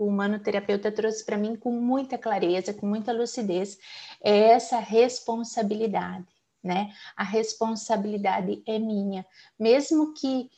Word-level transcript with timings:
o 0.00 0.06
humanoterapeuta 0.06 0.90
trouxe 0.90 1.22
para 1.22 1.36
mim 1.36 1.54
com 1.54 1.70
muita 1.70 2.16
clareza, 2.16 2.72
com 2.72 2.86
muita 2.86 3.12
lucidez, 3.12 3.78
é 4.24 4.52
essa 4.52 4.78
responsabilidade, 4.78 6.26
né? 6.64 6.90
A 7.14 7.22
responsabilidade 7.22 8.62
é 8.66 8.78
minha, 8.78 9.26
mesmo 9.58 10.14
que 10.14 10.50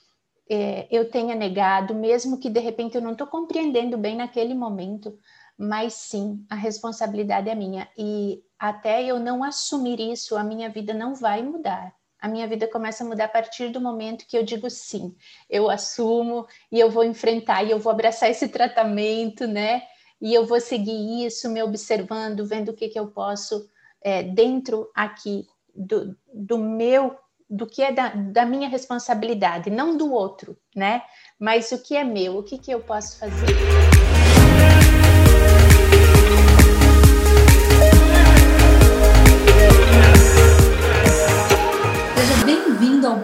é, 0.48 0.86
eu 0.90 1.10
tenha 1.10 1.34
negado, 1.34 1.92
mesmo 1.92 2.38
que 2.38 2.48
de 2.48 2.60
repente 2.60 2.94
eu 2.94 3.02
não 3.02 3.12
estou 3.12 3.26
compreendendo 3.26 3.98
bem 3.98 4.16
naquele 4.16 4.54
momento, 4.54 5.18
mas 5.58 5.94
sim, 5.94 6.46
a 6.48 6.54
responsabilidade 6.54 7.50
é 7.50 7.54
minha. 7.54 7.88
E 7.98 8.44
até 8.56 9.04
eu 9.04 9.18
não 9.18 9.42
assumir 9.42 9.98
isso, 9.98 10.36
a 10.36 10.44
minha 10.44 10.70
vida 10.70 10.94
não 10.94 11.16
vai 11.16 11.42
mudar. 11.42 11.92
A 12.22 12.28
minha 12.28 12.46
vida 12.46 12.68
começa 12.68 13.02
a 13.02 13.06
mudar 13.06 13.24
a 13.24 13.28
partir 13.28 13.68
do 13.70 13.80
momento 13.80 14.24
que 14.28 14.38
eu 14.38 14.44
digo 14.44 14.70
sim, 14.70 15.12
eu 15.50 15.68
assumo 15.68 16.46
e 16.70 16.78
eu 16.78 16.88
vou 16.88 17.02
enfrentar 17.02 17.64
e 17.64 17.72
eu 17.72 17.80
vou 17.80 17.90
abraçar 17.90 18.30
esse 18.30 18.46
tratamento, 18.46 19.44
né? 19.44 19.82
E 20.20 20.32
eu 20.32 20.46
vou 20.46 20.60
seguir 20.60 21.26
isso, 21.26 21.50
me 21.50 21.60
observando, 21.60 22.46
vendo 22.46 22.68
o 22.68 22.74
que, 22.74 22.88
que 22.88 22.98
eu 22.98 23.08
posso 23.08 23.68
é, 24.00 24.22
dentro 24.22 24.88
aqui 24.94 25.48
do, 25.74 26.16
do 26.32 26.58
meu, 26.58 27.18
do 27.50 27.66
que 27.66 27.82
é 27.82 27.90
da, 27.90 28.10
da 28.10 28.46
minha 28.46 28.68
responsabilidade, 28.68 29.68
não 29.68 29.96
do 29.96 30.12
outro, 30.12 30.56
né? 30.76 31.02
Mas 31.40 31.72
o 31.72 31.82
que 31.82 31.96
é 31.96 32.04
meu, 32.04 32.38
o 32.38 32.44
que, 32.44 32.56
que 32.56 32.70
eu 32.70 32.78
posso 32.78 33.18
fazer. 33.18 34.01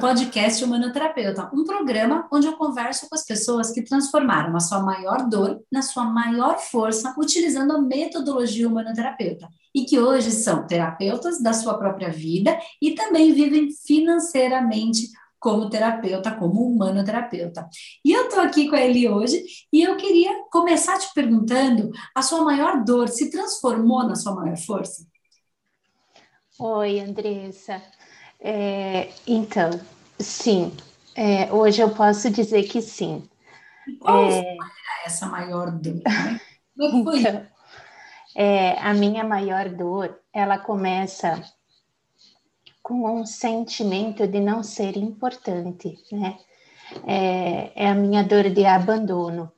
Podcast 0.08 0.64
Humanoterapeuta, 0.64 1.50
um 1.52 1.64
programa 1.64 2.26
onde 2.32 2.46
eu 2.46 2.56
converso 2.56 3.06
com 3.10 3.14
as 3.14 3.26
pessoas 3.26 3.70
que 3.70 3.82
transformaram 3.82 4.56
a 4.56 4.60
sua 4.60 4.80
maior 4.80 5.28
dor 5.28 5.62
na 5.70 5.82
sua 5.82 6.04
maior 6.04 6.58
força 6.58 7.14
utilizando 7.18 7.74
a 7.74 7.78
metodologia 7.82 8.66
humanoterapeuta 8.66 9.46
e 9.74 9.84
que 9.84 9.98
hoje 9.98 10.30
são 10.30 10.66
terapeutas 10.66 11.42
da 11.42 11.52
sua 11.52 11.76
própria 11.76 12.08
vida 12.08 12.58
e 12.80 12.92
também 12.92 13.34
vivem 13.34 13.68
financeiramente 13.70 15.10
como 15.38 15.68
terapeuta, 15.68 16.34
como 16.34 16.66
humanoterapeuta. 16.66 17.68
E 18.02 18.10
eu 18.10 18.28
estou 18.28 18.40
aqui 18.40 18.66
com 18.66 18.76
ele 18.76 19.06
hoje 19.06 19.44
e 19.70 19.82
eu 19.82 19.94
queria 19.98 20.42
começar 20.50 20.98
te 20.98 21.12
perguntando: 21.12 21.90
a 22.14 22.22
sua 22.22 22.42
maior 22.42 22.82
dor 22.82 23.08
se 23.08 23.30
transformou 23.30 24.04
na 24.04 24.14
sua 24.14 24.34
maior 24.34 24.56
força? 24.56 25.06
Oi, 26.58 26.98
Andressa. 26.98 27.82
É, 28.40 29.10
então, 29.26 29.70
sim, 30.18 30.76
é, 31.14 31.52
hoje 31.52 31.80
eu 31.80 31.90
posso 31.90 32.30
dizer 32.30 32.62
que 32.64 32.80
sim. 32.80 33.28
qual 34.00 34.30
é, 34.30 34.56
essa 35.04 35.26
maior 35.26 35.70
dor? 35.70 36.02
Né? 36.04 36.40
Então, 36.80 37.44
é, 38.36 38.78
a 38.78 38.94
minha 38.94 39.24
maior 39.24 39.68
dor, 39.68 40.16
ela 40.32 40.58
começa 40.58 41.42
com 42.80 43.20
um 43.20 43.26
sentimento 43.26 44.28
de 44.28 44.38
não 44.38 44.62
ser 44.62 44.96
importante, 44.96 45.98
né? 46.12 46.38
É, 47.04 47.84
é 47.84 47.88
a 47.88 47.94
minha 47.94 48.22
dor 48.22 48.48
de 48.48 48.64
abandono. 48.64 49.50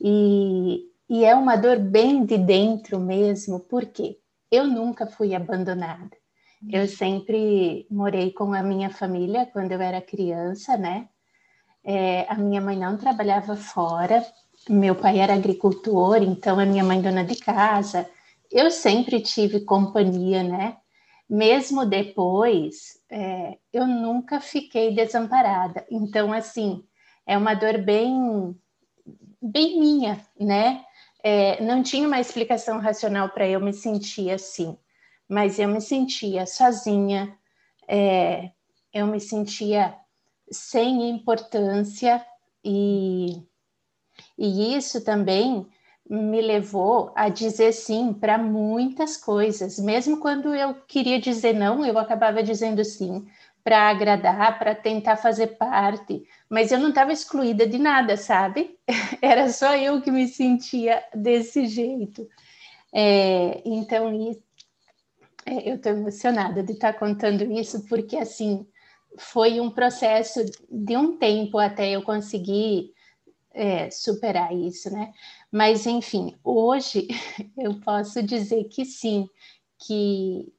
E, 0.00 0.84
e 1.10 1.24
é 1.24 1.34
uma 1.34 1.56
dor 1.56 1.80
bem 1.80 2.24
de 2.24 2.38
dentro 2.38 3.00
mesmo, 3.00 3.58
porque 3.58 4.18
eu 4.50 4.68
nunca 4.68 5.06
fui 5.06 5.34
abandonada. 5.34 6.16
Eu 6.70 6.86
sempre 6.86 7.86
morei 7.90 8.30
com 8.30 8.54
a 8.54 8.62
minha 8.62 8.88
família 8.88 9.46
quando 9.46 9.72
eu 9.72 9.80
era 9.80 10.00
criança, 10.00 10.76
né? 10.76 11.08
É, 11.84 12.26
a 12.28 12.36
minha 12.36 12.60
mãe 12.60 12.76
não 12.76 12.96
trabalhava 12.96 13.56
fora, 13.56 14.24
meu 14.68 14.94
pai 14.94 15.18
era 15.18 15.34
agricultor, 15.34 16.22
então 16.22 16.60
a 16.60 16.64
minha 16.64 16.84
mãe 16.84 17.00
dona 17.00 17.24
de 17.24 17.36
casa. 17.36 18.08
Eu 18.50 18.70
sempre 18.70 19.20
tive 19.20 19.60
companhia, 19.60 20.42
né? 20.44 20.76
Mesmo 21.28 21.84
depois, 21.84 23.00
é, 23.10 23.58
eu 23.72 23.86
nunca 23.86 24.40
fiquei 24.40 24.94
desamparada. 24.94 25.84
Então, 25.90 26.32
assim, 26.32 26.84
é 27.26 27.36
uma 27.36 27.54
dor 27.54 27.78
bem, 27.78 28.56
bem 29.40 29.80
minha, 29.80 30.20
né? 30.38 30.84
É, 31.24 31.62
não 31.62 31.82
tinha 31.82 32.06
uma 32.06 32.20
explicação 32.20 32.78
racional 32.78 33.30
para 33.30 33.48
eu 33.48 33.60
me 33.60 33.72
sentir 33.72 34.30
assim 34.30 34.76
mas 35.32 35.58
eu 35.58 35.66
me 35.66 35.80
sentia 35.80 36.44
sozinha, 36.44 37.34
é, 37.88 38.50
eu 38.92 39.06
me 39.06 39.18
sentia 39.18 39.94
sem 40.50 41.08
importância 41.08 42.22
e, 42.62 43.42
e 44.36 44.76
isso 44.76 45.02
também 45.02 45.66
me 46.08 46.42
levou 46.42 47.12
a 47.16 47.30
dizer 47.30 47.72
sim 47.72 48.12
para 48.12 48.36
muitas 48.36 49.16
coisas, 49.16 49.78
mesmo 49.78 50.18
quando 50.20 50.54
eu 50.54 50.74
queria 50.86 51.18
dizer 51.18 51.54
não, 51.54 51.82
eu 51.82 51.98
acabava 51.98 52.42
dizendo 52.42 52.84
sim 52.84 53.26
para 53.64 53.88
agradar, 53.88 54.58
para 54.58 54.74
tentar 54.74 55.16
fazer 55.16 55.56
parte, 55.56 56.28
mas 56.50 56.70
eu 56.70 56.78
não 56.78 56.90
estava 56.90 57.10
excluída 57.10 57.66
de 57.66 57.78
nada, 57.78 58.18
sabe? 58.18 58.76
Era 59.22 59.48
só 59.48 59.74
eu 59.76 60.02
que 60.02 60.10
me 60.10 60.28
sentia 60.28 61.02
desse 61.14 61.64
jeito. 61.64 62.28
É, 62.92 63.62
então, 63.64 64.12
eu 65.46 65.76
estou 65.76 65.92
emocionada 65.92 66.62
de 66.62 66.72
estar 66.72 66.92
tá 66.92 66.98
contando 66.98 67.42
isso, 67.52 67.86
porque 67.88 68.16
assim 68.16 68.66
foi 69.18 69.60
um 69.60 69.70
processo 69.70 70.44
de 70.70 70.96
um 70.96 71.16
tempo 71.18 71.58
até 71.58 71.90
eu 71.90 72.02
conseguir 72.02 72.92
é, 73.52 73.90
superar 73.90 74.54
isso, 74.54 74.90
né? 74.90 75.12
Mas 75.50 75.86
enfim, 75.86 76.34
hoje 76.42 77.08
eu 77.58 77.74
posso 77.80 78.22
dizer 78.22 78.64
que 78.64 78.84
sim, 78.84 79.28
que, 79.78 80.52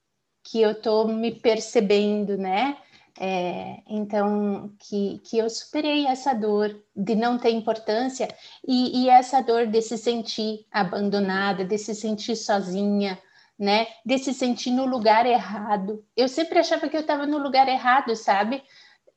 que 0.44 0.61
eu 0.61 0.71
estou 0.71 1.07
me 1.07 1.31
percebendo, 1.31 2.38
né? 2.38 2.77
É, 3.19 3.77
então, 3.88 4.73
que, 4.79 5.19
que 5.19 5.38
eu 5.38 5.47
superei 5.47 6.07
essa 6.07 6.33
dor 6.33 6.75
de 6.95 7.15
não 7.15 7.38
ter 7.38 7.51
importância 7.51 8.27
e, 8.67 9.03
e 9.03 9.09
essa 9.09 9.39
dor 9.41 9.67
de 9.67 9.81
se 9.83 10.00
sentir 10.00 10.65
abandonada, 10.71 11.63
de 11.63 11.77
se 11.77 11.94
sentir 11.94 12.35
sozinha, 12.35 13.19
né? 13.57 13.87
De 14.05 14.17
se 14.17 14.33
sentir 14.33 14.71
no 14.71 14.85
lugar 14.85 15.25
errado. 15.25 16.03
Eu 16.15 16.27
sempre 16.27 16.59
achava 16.59 16.89
que 16.89 16.97
eu 16.97 17.01
estava 17.01 17.25
no 17.25 17.37
lugar 17.37 17.67
errado, 17.67 18.15
sabe? 18.15 18.63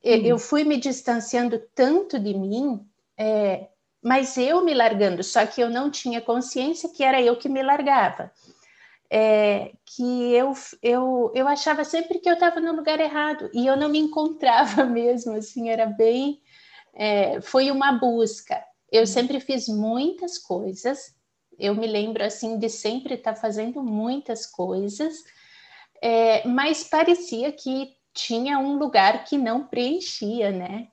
Uhum. 0.05 0.13
Eu 0.25 0.39
fui 0.39 0.65
me 0.65 0.77
distanciando 0.77 1.59
tanto 1.75 2.19
de 2.19 2.35
mim, 2.35 2.87
é, 3.19 3.69
mas 4.03 4.37
eu 4.37 4.65
me 4.65 4.73
largando, 4.73 5.25
só 5.25 5.45
que 5.47 5.61
eu 5.61 5.69
não 5.69 5.91
tinha 5.91 6.21
consciência 6.21 6.89
que 6.89 7.03
era 7.03 7.21
eu 7.21 7.37
que 7.37 7.49
me 7.49 7.63
largava. 7.63 8.31
É, 9.09 9.73
que 9.85 10.33
eu, 10.33 10.53
eu, 10.83 11.33
eu 11.35 11.47
achava 11.47 11.85
sempre 11.85 12.19
que 12.19 12.29
eu 12.29 12.35
estava 12.35 12.61
no 12.61 12.73
lugar 12.75 12.99
errado 12.99 13.49
e 13.55 13.65
eu 13.65 13.77
não 13.77 13.89
me 13.89 13.99
encontrava 13.99 14.85
mesmo, 14.87 15.35
assim, 15.35 15.69
era 15.71 15.87
bem. 15.87 16.41
É, 16.95 17.41
foi 17.41 17.71
uma 17.71 17.93
busca. 17.93 18.63
Eu 18.91 19.01
uhum. 19.01 19.07
sempre 19.07 19.41
fiz 19.41 19.69
muitas 19.69 20.39
coisas, 20.39 21.15
eu 21.59 21.75
me 21.75 21.87
lembro 21.87 22.25
assim 22.25 22.59
de 22.59 22.69
sempre 22.69 23.15
estar 23.15 23.35
tá 23.35 23.41
fazendo 23.41 23.83
muitas 23.83 24.47
coisas, 24.47 25.25
é, 26.03 26.47
mas 26.47 26.85
parecia 26.85 27.53
que 27.53 27.97
tinha 28.13 28.59
um 28.59 28.79
lugar 28.79 29.25
que 29.25 29.37
não 29.37 29.67
preenchia, 29.67 30.51
né? 30.51 30.89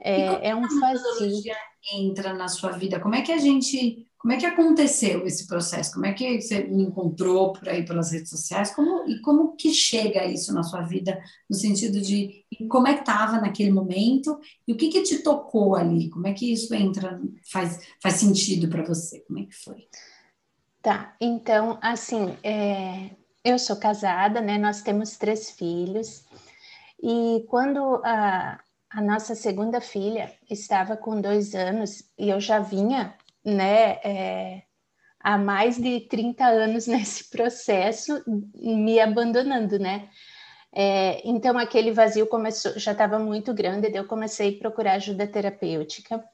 É, 0.00 0.48
é 0.48 0.54
um 0.54 0.66
vazio. 0.80 1.54
Entra 1.92 2.32
na 2.32 2.48
sua 2.48 2.72
vida. 2.72 3.00
Como 3.00 3.14
é 3.14 3.22
que 3.22 3.32
a 3.32 3.38
gente 3.38 4.06
como 4.22 4.34
é 4.34 4.36
que 4.36 4.46
aconteceu 4.46 5.26
esse 5.26 5.48
processo? 5.48 5.94
Como 5.94 6.06
é 6.06 6.12
que 6.12 6.40
você 6.40 6.62
me 6.62 6.84
encontrou 6.84 7.52
por 7.52 7.68
aí 7.68 7.84
pelas 7.84 8.12
redes 8.12 8.30
sociais? 8.30 8.72
Como, 8.72 9.04
e 9.10 9.20
como 9.20 9.56
que 9.56 9.72
chega 9.72 10.24
isso 10.24 10.54
na 10.54 10.62
sua 10.62 10.82
vida, 10.82 11.20
no 11.50 11.56
sentido 11.56 12.00
de 12.00 12.46
como 12.70 12.86
é 12.86 12.94
que 12.94 13.00
estava 13.00 13.40
naquele 13.40 13.72
momento 13.72 14.38
e 14.66 14.72
o 14.72 14.76
que, 14.76 14.90
que 14.90 15.02
te 15.02 15.24
tocou 15.24 15.74
ali? 15.74 16.08
Como 16.08 16.28
é 16.28 16.32
que 16.32 16.52
isso 16.52 16.72
entra, 16.72 17.20
faz, 17.50 17.80
faz 18.00 18.14
sentido 18.14 18.68
para 18.68 18.84
você? 18.84 19.18
Como 19.26 19.40
é 19.40 19.42
que 19.42 19.56
foi? 19.56 19.88
Tá, 20.80 21.16
então, 21.20 21.80
assim, 21.82 22.36
é, 22.44 23.10
eu 23.44 23.58
sou 23.58 23.74
casada, 23.74 24.40
né? 24.40 24.56
Nós 24.56 24.82
temos 24.82 25.16
três 25.16 25.50
filhos 25.50 26.24
e 27.02 27.44
quando 27.48 28.00
a, 28.04 28.60
a 28.88 29.00
nossa 29.00 29.34
segunda 29.34 29.80
filha 29.80 30.32
estava 30.48 30.96
com 30.96 31.20
dois 31.20 31.56
anos 31.56 32.04
e 32.16 32.30
eu 32.30 32.38
já 32.38 32.60
vinha 32.60 33.16
né, 33.44 33.98
é, 34.04 34.62
há 35.20 35.38
mais 35.38 35.76
de 35.76 36.00
30 36.00 36.44
anos 36.44 36.86
nesse 36.88 37.30
processo, 37.30 38.22
me 38.54 39.00
abandonando, 39.00 39.78
né? 39.78 40.08
É, 40.74 41.20
então 41.28 41.58
aquele 41.58 41.92
vazio 41.92 42.26
começou, 42.26 42.78
já 42.78 42.92
estava 42.92 43.18
muito 43.18 43.52
grande, 43.52 43.94
eu 43.94 44.06
comecei 44.06 44.56
a 44.56 44.58
procurar 44.58 44.94
ajuda 44.94 45.26
terapêutica. 45.26 46.24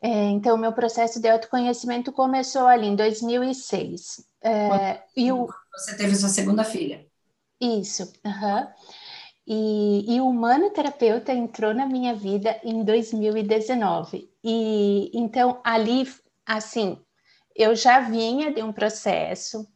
É, 0.00 0.08
então 0.30 0.56
meu 0.56 0.72
processo 0.72 1.20
de 1.20 1.28
autoconhecimento 1.28 2.12
começou 2.12 2.66
ali 2.68 2.86
em 2.86 2.94
2006. 2.94 4.24
É, 4.40 5.02
e 5.16 5.32
o... 5.32 5.48
Você 5.72 5.96
teve 5.96 6.14
sua 6.14 6.28
segunda 6.28 6.62
filha? 6.62 7.04
Isso. 7.60 8.04
Uhum. 8.24 8.66
E, 9.44 10.14
e 10.14 10.20
o 10.20 10.28
humano 10.28 10.70
terapeuta 10.70 11.32
entrou 11.32 11.74
na 11.74 11.86
minha 11.86 12.14
vida 12.14 12.60
em 12.62 12.84
2019. 12.84 14.27
E 14.42 15.10
então 15.14 15.60
ali, 15.64 16.08
assim, 16.46 16.98
eu 17.54 17.74
já 17.74 18.00
vinha 18.00 18.52
de 18.52 18.62
um 18.62 18.72
processo, 18.72 19.66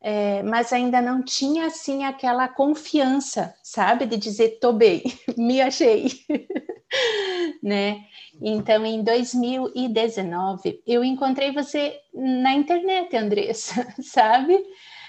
é, 0.00 0.42
mas 0.42 0.72
ainda 0.72 1.00
não 1.00 1.22
tinha 1.22 1.66
assim 1.66 2.04
aquela 2.04 2.48
confiança, 2.48 3.54
sabe, 3.62 4.06
de 4.06 4.16
dizer 4.16 4.58
tô 4.60 4.72
bem, 4.72 5.02
me 5.38 5.60
achei, 5.60 6.08
né? 7.62 8.04
Então, 8.40 8.84
em 8.84 9.02
2019, 9.04 10.82
eu 10.86 11.04
encontrei 11.04 11.52
você 11.52 12.00
na 12.12 12.52
internet, 12.54 13.16
Andressa, 13.16 13.86
sabe? 14.02 14.58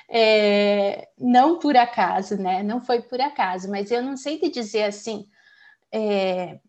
É, 0.09 1.07
não 1.17 1.57
por 1.57 1.75
acaso, 1.75 2.37
né? 2.37 2.61
Não 2.61 2.81
foi 2.81 3.01
por 3.01 3.19
acaso, 3.19 3.69
mas 3.71 3.89
eu 3.89 4.01
não 4.03 4.15
sei 4.15 4.37
te 4.37 4.49
dizer 4.49 4.83
assim, 4.83 5.25
é, 5.91 6.59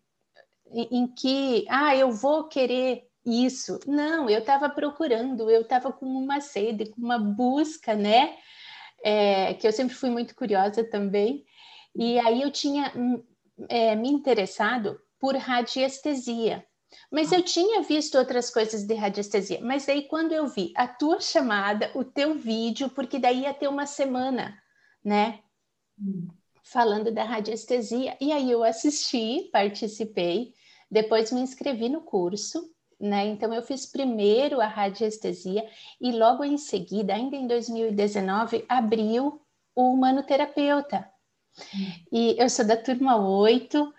em 0.90 1.06
que, 1.06 1.64
ah, 1.68 1.94
eu 1.96 2.10
vou 2.10 2.44
querer 2.44 3.08
isso. 3.24 3.78
Não, 3.86 4.28
eu 4.28 4.40
estava 4.40 4.68
procurando, 4.68 5.50
eu 5.50 5.62
estava 5.62 5.92
com 5.92 6.06
uma 6.06 6.40
sede, 6.40 6.90
com 6.90 7.00
uma 7.00 7.18
busca, 7.18 7.94
né? 7.94 8.36
É, 9.02 9.54
que 9.54 9.66
eu 9.66 9.72
sempre 9.72 9.94
fui 9.94 10.10
muito 10.10 10.34
curiosa 10.34 10.84
também. 10.84 11.44
E 11.94 12.18
aí 12.18 12.42
eu 12.42 12.50
tinha 12.50 12.92
hum, 12.96 13.22
é, 13.68 13.94
me 13.94 14.08
interessado 14.08 15.00
por 15.18 15.36
radiestesia. 15.36 16.64
Mas 17.10 17.32
eu 17.32 17.42
tinha 17.42 17.82
visto 17.82 18.16
outras 18.16 18.50
coisas 18.50 18.84
de 18.84 18.94
radiestesia. 18.94 19.60
Mas 19.62 19.86
daí, 19.86 20.02
quando 20.02 20.32
eu 20.32 20.46
vi 20.46 20.72
a 20.76 20.86
tua 20.86 21.20
chamada, 21.20 21.90
o 21.94 22.04
teu 22.04 22.34
vídeo, 22.34 22.88
porque 22.90 23.18
daí 23.18 23.42
ia 23.42 23.54
ter 23.54 23.68
uma 23.68 23.86
semana, 23.86 24.56
né? 25.04 25.40
Hum. 25.98 26.28
Falando 26.62 27.12
da 27.12 27.24
radiestesia. 27.24 28.16
E 28.20 28.32
aí 28.32 28.50
eu 28.50 28.62
assisti, 28.62 29.48
participei, 29.52 30.54
depois 30.90 31.32
me 31.32 31.40
inscrevi 31.40 31.88
no 31.88 32.02
curso 32.02 32.74
né? 33.04 33.26
Então 33.26 33.52
eu 33.52 33.62
fiz 33.62 33.86
primeiro 33.86 34.60
a 34.60 34.66
radiestesia 34.66 35.66
e 36.00 36.12
logo 36.12 36.44
em 36.44 36.56
seguida, 36.56 37.14
ainda 37.14 37.36
em 37.36 37.46
2019, 37.46 38.64
abriu 38.68 39.40
o 39.74 39.92
humanoterapeuta. 39.92 41.08
Hum. 41.74 41.92
E 42.12 42.36
eu 42.38 42.48
sou 42.48 42.66
da 42.66 42.76
turma 42.76 43.16
8, 43.16 43.92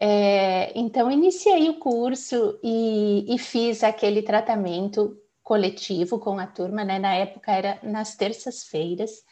é, 0.00 0.78
então 0.78 1.10
iniciei 1.10 1.68
o 1.68 1.78
curso 1.78 2.58
e, 2.62 3.34
e, 3.34 3.38
fiz 3.38 3.82
aquele 3.82 4.22
tratamento 4.22 5.16
coletivo 5.42 6.18
com 6.18 6.38
a 6.38 6.46
turma, 6.46 6.84
né? 6.84 6.98
Na 6.98 7.14
época 7.14 7.52
era 7.52 7.78
nas 7.82 8.14
terças-feiras. 8.16 9.22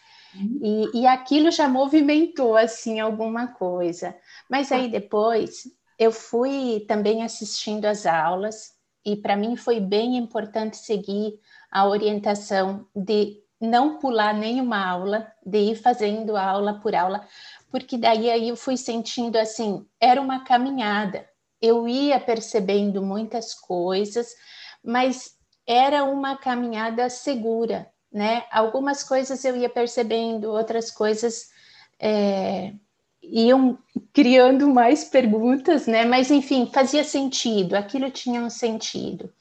E, 0.63 1.01
e 1.01 1.07
aquilo 1.07 1.51
já 1.51 1.69
movimentou 1.69 2.57
assim 2.57 3.01
alguma 3.01 3.49
coisa. 3.49 4.17
Mas 4.49 4.73
aí 4.73 4.89
depois 4.89 5.65
eu 6.03 6.11
fui 6.11 6.85
também 6.89 7.23
assistindo 7.23 7.85
às 7.85 8.07
aulas 8.07 8.73
e 9.05 9.15
para 9.15 9.37
mim 9.37 9.55
foi 9.55 9.79
bem 9.79 10.17
importante 10.17 10.77
seguir 10.77 11.39
a 11.71 11.87
orientação 11.87 12.89
de 12.95 13.41
não 13.61 14.01
pular 14.01 14.35
nenhuma 14.35 14.85
aula, 14.85 15.33
de 15.47 15.59
ir 15.59 15.77
fazendo 15.77 16.37
aula 16.37 16.81
por 16.81 16.93
aula, 16.93 17.25
porque 17.71 17.97
daí 17.97 18.29
aí 18.29 18.49
eu 18.49 18.57
fui 18.57 18.77
sentindo 18.77 19.37
assim, 19.37 19.87
era 20.01 20.21
uma 20.21 20.43
caminhada. 20.43 21.25
Eu 21.61 21.87
ia 21.87 22.19
percebendo 22.19 23.01
muitas 23.01 23.55
coisas, 23.55 24.35
mas 24.83 25.37
era 25.65 26.03
uma 26.03 26.37
caminhada 26.37 27.09
segura, 27.09 27.89
né? 28.13 28.45
Algumas 28.51 29.05
coisas 29.05 29.45
eu 29.45 29.57
ia 29.57 29.69
percebendo, 29.69 30.51
outras 30.51 30.91
coisas 30.91 31.53
é, 32.01 32.75
iam 33.23 33.79
criando 34.13 34.69
mais 34.69 35.05
perguntas, 35.05 35.87
né? 35.87 36.05
Mas 36.05 36.31
enfim, 36.31 36.71
fazia 36.73 37.05
sentido, 37.05 37.75
aquilo 37.75 38.11
tinha 38.11 38.41
um 38.41 38.51
sentido. 38.51 39.33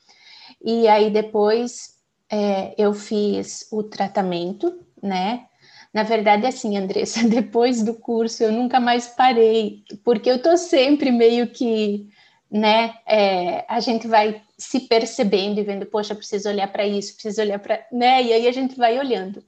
E 0.63 0.88
aí 0.88 1.10
depois 1.10 1.95
é, 2.30 2.74
eu 2.78 2.94
fiz 2.94 3.68
o 3.72 3.83
tratamento, 3.83 4.80
né? 5.01 5.45
Na 5.94 6.04
verdade, 6.04 6.45
assim, 6.45 6.78
Andressa, 6.78 7.24
depois 7.28 7.83
do 7.83 7.94
curso 7.94 8.44
eu 8.44 8.51
nunca 8.51 8.80
mais 8.80 9.07
parei, 9.07 9.83
porque 10.04 10.30
eu 10.30 10.42
tô 10.42 10.56
sempre 10.56 11.12
meio 11.12 11.48
que, 11.48 12.07
né? 12.50 12.95
É, 13.06 13.66
a 13.68 13.80
gente 13.80 14.07
vai 14.07 14.42
se 14.57 14.81
percebendo 14.81 15.60
e 15.60 15.63
vendo, 15.63 15.86
poxa, 15.86 16.16
preciso 16.16 16.48
olhar 16.48 16.72
para 16.72 16.86
isso, 16.86 17.13
preciso 17.13 17.42
olhar 17.42 17.60
para, 17.60 17.86
né? 17.92 18.24
E 18.24 18.33
aí 18.33 18.48
a 18.48 18.51
gente 18.51 18.75
vai 18.78 18.98
olhando. 18.98 19.44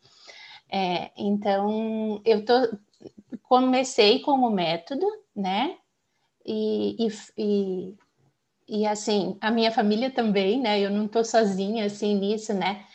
É, 0.72 1.12
então, 1.16 2.20
eu 2.26 2.44
tô 2.44 2.54
comecei 3.44 4.20
com 4.20 4.32
o 4.32 4.52
método, 4.52 5.06
né? 5.36 5.78
E, 6.46 7.08
e, 7.08 7.12
e, 7.38 7.96
e, 8.68 8.88
assim, 8.88 9.38
a 9.40 9.52
minha 9.52 9.72
família 9.72 10.12
também, 10.12 10.60
né? 10.60 10.80
Eu 10.80 10.90
não 10.90 11.06
estou 11.06 11.24
sozinha 11.24 11.86
assim 11.86 12.16
nisso, 12.16 12.54
né? 12.54 12.86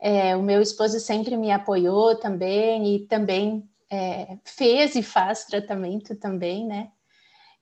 É, 0.00 0.36
o 0.36 0.42
meu 0.42 0.60
esposo 0.60 1.00
sempre 1.00 1.36
me 1.36 1.50
apoiou 1.50 2.16
também 2.16 2.94
e 2.94 3.06
também 3.06 3.68
é, 3.90 4.38
fez 4.44 4.94
e 4.96 5.02
faz 5.02 5.44
tratamento 5.44 6.16
também, 6.16 6.66
né? 6.66 6.90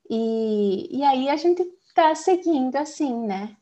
E, 0.09 0.99
e 0.99 1.03
aí 1.05 1.29
a 1.29 1.37
gente 1.37 1.63
está 1.89 2.15
seguindo 2.15 2.75
assim, 2.77 3.27
né? 3.27 3.57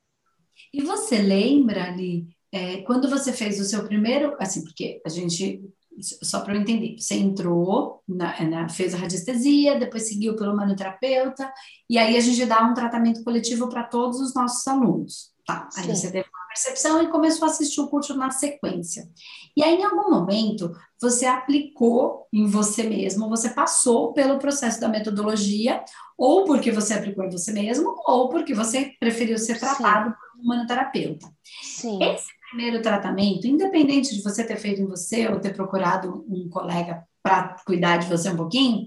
E 0.72 0.82
você 0.82 1.20
lembra 1.20 1.84
ali, 1.84 2.28
é, 2.52 2.82
quando 2.82 3.08
você 3.08 3.32
fez 3.32 3.60
o 3.60 3.64
seu 3.64 3.84
primeiro, 3.84 4.36
assim, 4.38 4.62
porque 4.64 5.00
a 5.04 5.08
gente 5.08 5.62
só 6.02 6.40
para 6.40 6.54
eu 6.54 6.60
entender, 6.60 6.96
você 6.98 7.14
entrou, 7.14 8.02
na, 8.08 8.42
na, 8.44 8.68
fez 8.68 8.94
a 8.94 8.98
radiestesia, 8.98 9.78
depois 9.78 10.08
seguiu 10.08 10.36
pelo 10.36 10.56
manoterapeuta, 10.56 11.52
e 11.88 11.98
aí 11.98 12.16
a 12.16 12.20
gente 12.20 12.44
dá 12.46 12.62
um 12.62 12.74
tratamento 12.74 13.22
coletivo 13.24 13.68
para 13.68 13.84
todos 13.84 14.20
os 14.20 14.34
nossos 14.34 14.66
alunos. 14.66 15.30
Tá, 15.46 15.68
aí 15.76 15.84
Sim. 15.84 15.94
você 15.94 16.10
teve 16.12 16.28
uma 16.28 16.46
percepção 16.48 17.02
e 17.02 17.08
começou 17.08 17.48
a 17.48 17.50
assistir 17.50 17.80
o 17.80 17.88
curso 17.88 18.14
na 18.14 18.30
sequência. 18.30 19.08
E 19.56 19.64
aí, 19.64 19.76
em 19.76 19.84
algum 19.84 20.10
momento, 20.10 20.72
você 21.00 21.26
aplicou 21.26 22.28
em 22.32 22.46
você 22.46 22.84
mesmo, 22.84 23.28
você 23.28 23.48
passou 23.48 24.12
pelo 24.12 24.38
processo 24.38 24.80
da 24.80 24.88
metodologia, 24.88 25.82
ou 26.16 26.44
porque 26.44 26.70
você 26.70 26.94
aplicou 26.94 27.24
em 27.24 27.30
você 27.30 27.52
mesmo, 27.52 27.94
ou 28.06 28.28
porque 28.28 28.54
você 28.54 28.92
preferiu 29.00 29.38
ser 29.38 29.58
tratado 29.58 30.10
Sim. 30.10 30.16
por 30.16 30.40
um 30.40 30.46
manoterapeuta. 30.46 31.28
Sim. 31.62 31.98
Esse 32.02 32.28
primeiro 32.50 32.82
tratamento, 32.82 33.46
independente 33.46 34.14
de 34.14 34.22
você 34.22 34.44
ter 34.44 34.56
feito 34.56 34.82
em 34.82 34.86
você 34.86 35.28
ou 35.28 35.40
ter 35.40 35.54
procurado 35.54 36.24
um 36.28 36.48
colega 36.48 37.04
para 37.22 37.56
cuidar 37.64 37.98
de 37.98 38.08
você 38.08 38.30
um 38.30 38.36
pouquinho, 38.36 38.86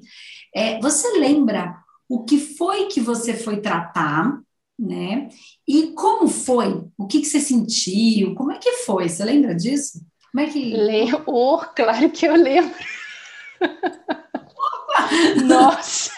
é, 0.53 0.79
você 0.79 1.17
lembra 1.17 1.75
o 2.09 2.23
que 2.23 2.37
foi 2.37 2.87
que 2.87 2.99
você 2.99 3.33
foi 3.33 3.61
tratar, 3.61 4.39
né? 4.77 5.29
E 5.67 5.93
como 5.93 6.27
foi? 6.27 6.85
O 6.97 7.07
que, 7.07 7.19
que 7.21 7.25
você 7.25 7.39
sentiu? 7.39 8.35
Como 8.35 8.51
é 8.51 8.57
que 8.57 8.71
foi? 8.85 9.07
Você 9.07 9.23
lembra 9.23 9.55
disso? 9.55 10.05
Como 10.31 10.45
é 10.45 10.49
que. 10.49 10.75
Lembro, 10.75 11.23
oh, 11.27 11.59
claro 11.75 12.09
que 12.09 12.25
eu 12.25 12.35
lembro. 12.35 12.75
Nossa! 15.45 16.11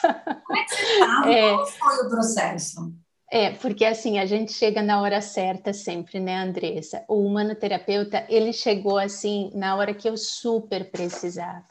Como 0.46 0.58
é 0.58 0.64
que 0.64 0.75
você 0.75 0.82
estava? 0.82 1.32
É... 1.32 1.52
Como 1.52 1.68
foi 1.68 2.06
o 2.06 2.10
processo? 2.10 2.94
É, 3.36 3.50
porque 3.50 3.84
assim, 3.84 4.18
a 4.18 4.25
gente 4.25 4.54
chega 4.54 4.82
na 4.82 5.01
hora 5.01 5.20
certa 5.20 5.74
sempre, 5.74 6.22
né, 6.22 6.38
Andressa? 6.38 7.04
O 7.06 7.15
humanoterapeuta, 7.15 8.25
ele 8.30 8.54
chegou 8.54 8.98
assim 8.98 9.51
na 9.54 9.75
hora 9.75 9.94
que 9.94 10.08
eu 10.08 10.15
super 10.15 10.89
precisava. 10.89 11.65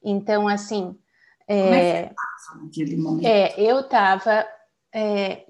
Então, 0.00 0.46
assim... 0.46 0.96
É, 1.48 1.58
é? 1.58 2.12
É, 3.26 3.60
eu 3.60 3.80
estava 3.80 4.46
é, 4.94 5.44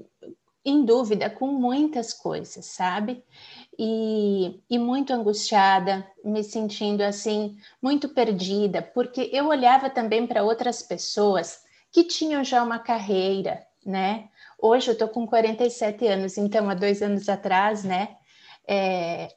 em 0.64 0.86
dúvida 0.86 1.28
com 1.28 1.48
muitas 1.48 2.14
coisas, 2.14 2.64
sabe? 2.64 3.22
E, 3.78 4.58
e 4.70 4.78
muito 4.78 5.12
angustiada, 5.12 6.06
me 6.24 6.42
sentindo 6.42 7.02
assim, 7.02 7.58
muito 7.82 8.08
perdida, 8.08 8.80
porque 8.80 9.28
eu 9.30 9.48
olhava 9.48 9.90
também 9.90 10.26
para 10.26 10.42
outras 10.42 10.82
pessoas 10.82 11.60
que 11.92 12.04
tinham 12.04 12.42
já 12.42 12.62
uma 12.62 12.78
carreira, 12.78 13.66
né? 13.84 14.30
Hoje 14.64 14.90
eu 14.90 14.92
estou 14.92 15.08
com 15.08 15.26
47 15.26 16.06
anos, 16.06 16.38
então 16.38 16.70
há 16.70 16.74
dois 16.74 17.02
anos 17.02 17.28
atrás, 17.28 17.82
né? 17.82 18.16
É, 18.64 19.28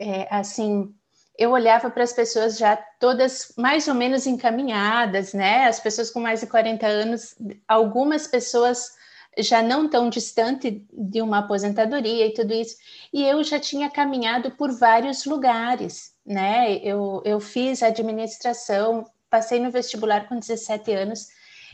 é, 0.00 0.26
assim, 0.30 0.90
eu 1.36 1.50
olhava 1.50 1.90
para 1.90 2.02
as 2.02 2.14
pessoas 2.14 2.56
já 2.56 2.74
todas 2.98 3.52
mais 3.58 3.86
ou 3.88 3.94
menos 3.94 4.26
encaminhadas, 4.26 5.34
né? 5.34 5.66
As 5.66 5.78
pessoas 5.78 6.10
com 6.10 6.18
mais 6.18 6.40
de 6.40 6.46
40 6.46 6.86
anos, 6.86 7.34
algumas 7.68 8.26
pessoas 8.26 8.92
já 9.36 9.62
não 9.62 9.86
tão 9.86 10.08
distante 10.08 10.82
de 10.90 11.20
uma 11.20 11.40
aposentadoria 11.40 12.26
e 12.26 12.32
tudo 12.32 12.54
isso. 12.54 12.76
E 13.12 13.22
eu 13.22 13.44
já 13.44 13.60
tinha 13.60 13.90
caminhado 13.90 14.52
por 14.52 14.72
vários 14.72 15.26
lugares, 15.26 16.14
né? 16.24 16.76
Eu, 16.76 17.20
eu 17.26 17.38
fiz 17.38 17.82
administração, 17.82 19.04
passei 19.28 19.60
no 19.60 19.70
vestibular 19.70 20.26
com 20.26 20.38
17 20.38 20.90
anos 20.94 21.28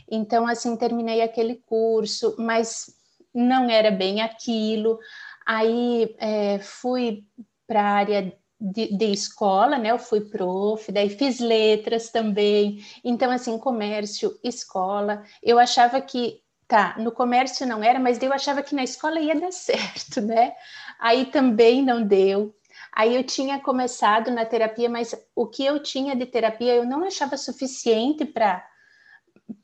então, 0.09 0.47
assim, 0.47 0.75
terminei 0.75 1.21
aquele 1.21 1.55
curso, 1.55 2.35
mas 2.37 2.93
não 3.33 3.69
era 3.69 3.91
bem 3.91 4.21
aquilo. 4.21 4.99
Aí 5.45 6.15
é, 6.19 6.59
fui 6.59 7.23
para 7.67 7.81
a 7.81 7.91
área 7.91 8.37
de, 8.59 8.97
de, 8.97 9.05
escola, 9.11 9.77
né? 9.77 9.91
Eu 9.91 9.99
fui 9.99 10.21
prof, 10.21 10.91
daí 10.91 11.09
fiz 11.09 11.39
letras 11.39 12.09
também. 12.09 12.83
Então, 13.03 13.31
assim, 13.31 13.57
comércio, 13.57 14.37
escola. 14.43 15.23
Eu 15.41 15.57
achava 15.59 16.01
que, 16.01 16.41
tá, 16.67 16.95
no 16.97 17.11
comércio 17.11 17.65
não 17.65 17.83
era, 17.83 17.99
mas 17.99 18.21
eu 18.21 18.33
achava 18.33 18.61
que 18.61 18.75
na 18.75 18.83
escola 18.83 19.19
ia 19.19 19.39
dar 19.39 19.51
certo, 19.53 20.21
né? 20.21 20.53
Aí 20.99 21.25
também 21.27 21.83
não 21.83 22.03
deu. 22.03 22.53
Aí 22.91 23.15
eu 23.15 23.23
tinha 23.23 23.59
começado 23.59 24.31
na 24.31 24.45
terapia, 24.45 24.89
mas 24.89 25.15
o 25.35 25.47
que 25.47 25.63
eu 25.63 25.81
tinha 25.81 26.15
de 26.15 26.25
terapia 26.25 26.75
eu 26.75 26.85
não 26.85 27.03
achava 27.03 27.37
suficiente 27.37 28.25
para 28.25 28.67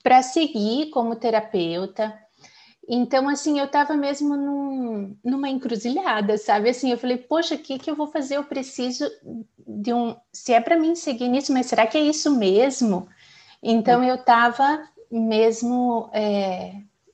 para 0.04 0.22
seguir 0.22 0.90
como 0.90 1.16
terapeuta. 1.16 2.18
Então, 2.88 3.28
assim, 3.28 3.60
eu 3.60 3.66
estava 3.66 3.96
mesmo 3.96 4.38
num, 4.38 5.18
numa 5.24 5.50
encruzilhada, 5.50 6.38
sabe? 6.38 6.70
Assim, 6.70 6.92
eu 6.92 6.98
falei, 6.98 7.18
poxa, 7.18 7.56
o 7.56 7.58
que, 7.58 7.80
que 7.80 7.90
eu 7.90 7.96
vou 7.96 8.08
fazer? 8.08 8.38
Eu 8.38 8.44
preciso 8.44 9.10
de 9.58 9.92
um. 9.94 10.16
Se 10.32 10.54
é 10.54 10.60
para 10.62 10.78
mim 10.78 10.96
seguir 10.96 11.28
nisso, 11.28 11.52
mas 11.52 11.66
será 11.66 11.88
que 11.88 11.98
é 11.98 12.02
isso 12.02 12.36
mesmo? 12.36 13.08
Então, 13.62 14.04
eu 14.04 14.16
estava 14.16 14.88
mesmo 15.12 16.10
é, 16.14 16.74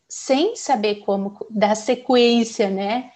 sem 0.10 0.56
saber 0.58 0.96
como 0.96 1.38
dar 1.50 1.76
sequência, 1.76 2.70
né? 2.70 3.12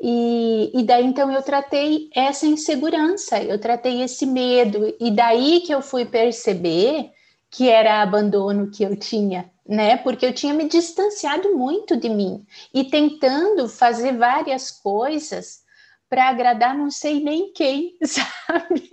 E, 0.00 0.72
e 0.74 0.82
daí 0.84 1.06
então 1.06 1.30
eu 1.32 1.42
tratei 1.42 2.10
essa 2.14 2.46
insegurança, 2.46 3.42
eu 3.42 3.58
tratei 3.58 4.02
esse 4.02 4.26
medo, 4.26 4.94
e 5.00 5.10
daí 5.10 5.60
que 5.60 5.72
eu 5.72 5.80
fui 5.80 6.04
perceber 6.04 7.10
que 7.50 7.68
era 7.68 8.02
abandono 8.02 8.70
que 8.70 8.82
eu 8.82 8.96
tinha, 8.96 9.50
né? 9.66 9.96
Porque 9.96 10.26
eu 10.26 10.32
tinha 10.32 10.52
me 10.52 10.68
distanciado 10.68 11.56
muito 11.56 11.96
de 11.96 12.08
mim 12.08 12.46
e 12.72 12.84
tentando 12.84 13.68
fazer 13.68 14.16
várias 14.16 14.70
coisas 14.70 15.64
para 16.08 16.28
agradar 16.28 16.76
não 16.76 16.90
sei 16.90 17.22
nem 17.22 17.52
quem, 17.52 17.96
sabe? 18.04 18.90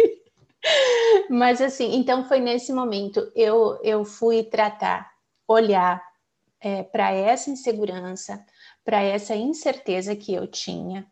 Mas 1.30 1.62
assim, 1.62 1.96
então 1.96 2.26
foi 2.28 2.40
nesse 2.40 2.72
momento 2.72 3.32
eu 3.36 3.80
eu 3.84 4.06
fui 4.06 4.44
tratar, 4.44 5.12
olhar 5.48 6.02
é, 6.62 6.82
para 6.82 7.12
essa 7.12 7.50
insegurança, 7.50 8.44
para 8.86 9.02
essa 9.02 9.36
incerteza 9.36 10.16
que 10.16 10.34
eu 10.34 10.48
tinha. 10.48 11.06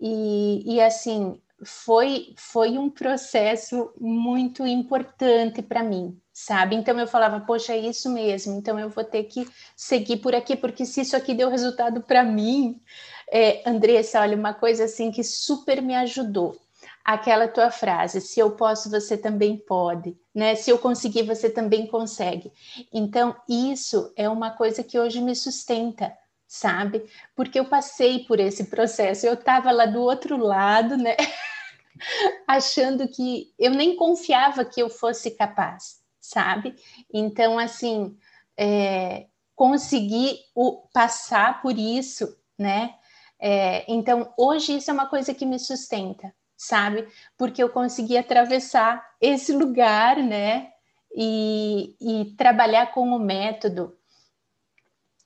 E, 0.00 0.74
e 0.74 0.80
assim, 0.80 1.40
foi, 1.64 2.34
foi 2.36 2.78
um 2.78 2.88
processo 2.88 3.92
muito 4.00 4.64
importante 4.64 5.60
para 5.60 5.82
mim, 5.82 6.16
sabe? 6.38 6.76
Então 6.76 6.96
eu 7.00 7.06
falava, 7.08 7.40
poxa, 7.40 7.72
é 7.72 7.78
isso 7.78 8.08
mesmo, 8.08 8.56
então 8.56 8.78
eu 8.78 8.88
vou 8.88 9.02
ter 9.02 9.24
que 9.24 9.48
seguir 9.76 10.18
por 10.18 10.36
aqui, 10.36 10.56
porque 10.56 10.86
se 10.86 11.00
isso 11.00 11.16
aqui 11.16 11.34
deu 11.34 11.50
resultado 11.50 12.00
para 12.00 12.22
mim, 12.22 12.80
é, 13.28 13.68
Andressa, 13.68 14.20
olha, 14.20 14.36
uma 14.36 14.54
coisa 14.54 14.84
assim 14.84 15.10
que 15.10 15.24
super 15.24 15.82
me 15.82 15.96
ajudou. 15.96 16.56
Aquela 17.04 17.48
tua 17.48 17.72
frase, 17.72 18.20
se 18.20 18.38
eu 18.38 18.52
posso, 18.52 18.88
você 18.88 19.16
também 19.16 19.56
pode, 19.56 20.16
né? 20.32 20.54
Se 20.54 20.70
eu 20.70 20.78
conseguir, 20.78 21.22
você 21.22 21.50
também 21.50 21.86
consegue. 21.86 22.52
Então, 22.92 23.34
isso 23.48 24.12
é 24.14 24.28
uma 24.28 24.50
coisa 24.52 24.84
que 24.84 24.98
hoje 24.98 25.20
me 25.20 25.34
sustenta, 25.34 26.12
sabe? 26.46 27.04
Porque 27.34 27.58
eu 27.58 27.64
passei 27.64 28.24
por 28.26 28.38
esse 28.38 28.64
processo, 28.64 29.26
eu 29.26 29.34
estava 29.34 29.72
lá 29.72 29.86
do 29.86 30.00
outro 30.02 30.36
lado, 30.36 30.96
né? 30.96 31.16
Achando 32.46 33.08
que 33.08 33.52
eu 33.58 33.72
nem 33.72 33.96
confiava 33.96 34.64
que 34.64 34.80
eu 34.80 34.88
fosse 34.88 35.32
capaz, 35.32 35.97
sabe? 36.28 36.74
Então, 37.12 37.58
assim, 37.58 38.16
é, 38.56 39.26
conseguir 39.54 40.38
o, 40.54 40.88
passar 40.92 41.62
por 41.62 41.78
isso, 41.78 42.36
né? 42.58 42.94
É, 43.40 43.84
então, 43.90 44.32
hoje 44.36 44.76
isso 44.76 44.90
é 44.90 44.94
uma 44.94 45.06
coisa 45.06 45.32
que 45.32 45.46
me 45.46 45.58
sustenta, 45.58 46.34
sabe? 46.56 47.08
Porque 47.36 47.62
eu 47.62 47.70
consegui 47.70 48.18
atravessar 48.18 49.04
esse 49.20 49.52
lugar, 49.52 50.16
né? 50.18 50.72
E, 51.14 51.96
e 52.00 52.34
trabalhar 52.36 52.92
com 52.92 53.08
o 53.08 53.18
método 53.18 53.98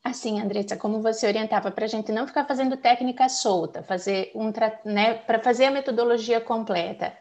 Assim, 0.04 0.40
Andressa, 0.40 0.76
como 0.76 1.00
você 1.00 1.28
orientava 1.28 1.70
para 1.70 1.84
a 1.84 1.88
gente 1.88 2.10
não 2.10 2.26
ficar 2.26 2.44
fazendo 2.44 2.76
técnica 2.76 3.28
solta, 3.28 3.84
fazer 3.84 4.32
um, 4.34 4.52
né, 4.84 5.14
para 5.14 5.38
fazer 5.38 5.66
a 5.66 5.70
metodologia 5.70 6.40
completa. 6.40 7.16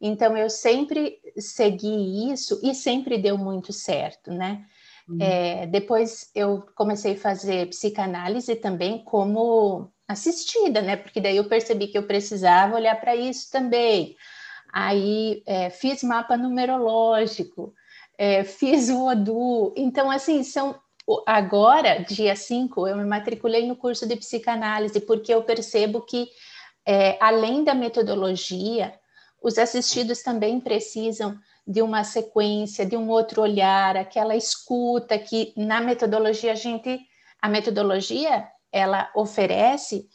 Então, 0.00 0.36
eu 0.36 0.48
sempre 0.48 1.18
segui 1.36 2.32
isso 2.32 2.58
e 2.62 2.74
sempre 2.74 3.18
deu 3.18 3.36
muito 3.36 3.72
certo, 3.72 4.32
né? 4.32 4.64
Uhum. 5.08 5.18
É, 5.20 5.66
depois 5.66 6.30
eu 6.34 6.64
comecei 6.74 7.14
a 7.14 7.18
fazer 7.18 7.68
psicanálise 7.68 8.54
também 8.56 9.02
como 9.04 9.90
assistida, 10.08 10.80
né? 10.80 10.96
Porque 10.96 11.20
daí 11.20 11.36
eu 11.36 11.48
percebi 11.48 11.88
que 11.88 11.98
eu 11.98 12.06
precisava 12.06 12.76
olhar 12.76 12.98
para 13.00 13.14
isso 13.14 13.50
também. 13.50 14.16
Aí 14.72 15.42
é, 15.46 15.68
fiz 15.68 16.02
mapa 16.02 16.36
numerológico, 16.36 17.74
é, 18.16 18.44
fiz 18.44 18.88
o 18.88 19.06
ODU. 19.06 19.74
Então, 19.76 20.10
assim, 20.10 20.42
são 20.42 20.78
agora, 21.26 22.04
dia 22.04 22.36
5, 22.36 22.86
eu 22.86 22.96
me 22.96 23.04
matriculei 23.04 23.66
no 23.66 23.74
curso 23.74 24.06
de 24.06 24.14
psicanálise, 24.16 25.00
porque 25.00 25.34
eu 25.34 25.42
percebo 25.42 26.02
que, 26.02 26.28
é, 26.86 27.16
além 27.20 27.64
da 27.64 27.74
metodologia, 27.74 28.94
os 29.42 29.58
assistidos 29.58 30.22
também 30.22 30.60
precisam 30.60 31.38
de 31.66 31.82
uma 31.82 32.04
sequência, 32.04 32.84
de 32.84 32.96
um 32.96 33.08
outro 33.08 33.42
olhar, 33.42 33.96
aquela 33.96 34.36
escuta 34.36 35.18
que 35.18 35.52
na 35.56 35.80
metodologia 35.80 36.52
a 36.52 36.54
gente, 36.54 37.00
a 37.40 37.48
metodologia, 37.48 38.46
ela 38.72 39.10
oferece 39.14 40.08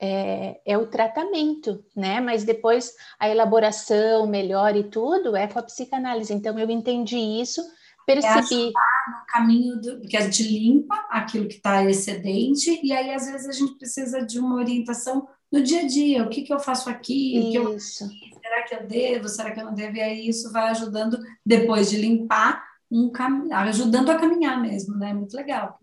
é, 0.00 0.60
é, 0.66 0.76
o 0.76 0.86
tratamento, 0.86 1.84
né? 1.94 2.20
Mas 2.20 2.44
depois 2.44 2.92
a 3.18 3.28
elaboração 3.28 4.26
melhor 4.26 4.74
e 4.74 4.84
tudo 4.84 5.36
é 5.36 5.46
com 5.46 5.58
a 5.58 5.62
psicanálise. 5.62 6.32
Então 6.32 6.58
eu 6.58 6.68
entendi 6.70 7.16
isso 7.16 7.62
percebi. 8.06 8.68
É 8.68 9.10
no 9.10 9.26
caminho 9.26 9.80
do, 9.80 10.00
que 10.00 10.16
a 10.16 10.22
gente 10.22 10.42
limpa 10.42 10.94
aquilo 11.10 11.48
que 11.48 11.54
está 11.54 11.84
excedente, 11.84 12.80
e 12.82 12.92
aí 12.92 13.12
às 13.12 13.26
vezes 13.26 13.48
a 13.48 13.52
gente 13.52 13.76
precisa 13.76 14.24
de 14.24 14.38
uma 14.38 14.56
orientação 14.56 15.26
no 15.52 15.62
dia 15.62 15.82
a 15.82 15.86
dia, 15.86 16.22
o 16.22 16.30
que, 16.30 16.42
que 16.42 16.52
eu 16.52 16.58
faço 16.58 16.88
aqui? 16.88 17.54
Isso. 17.54 18.04
Eu, 18.04 18.40
será 18.40 18.62
que 18.62 18.74
eu 18.74 18.86
devo? 18.86 19.28
Será 19.28 19.50
que 19.50 19.60
eu 19.60 19.64
não 19.66 19.74
devo? 19.74 19.96
E 19.96 20.00
aí 20.00 20.28
isso 20.28 20.50
vai 20.50 20.70
ajudando, 20.70 21.18
depois 21.44 21.90
de 21.90 21.98
limpar, 21.98 22.64
um 22.90 23.10
cam... 23.10 23.48
ajudando 23.52 24.10
a 24.10 24.18
caminhar 24.18 24.60
mesmo, 24.60 24.96
né? 24.96 25.12
Muito 25.12 25.36
legal. 25.36 25.78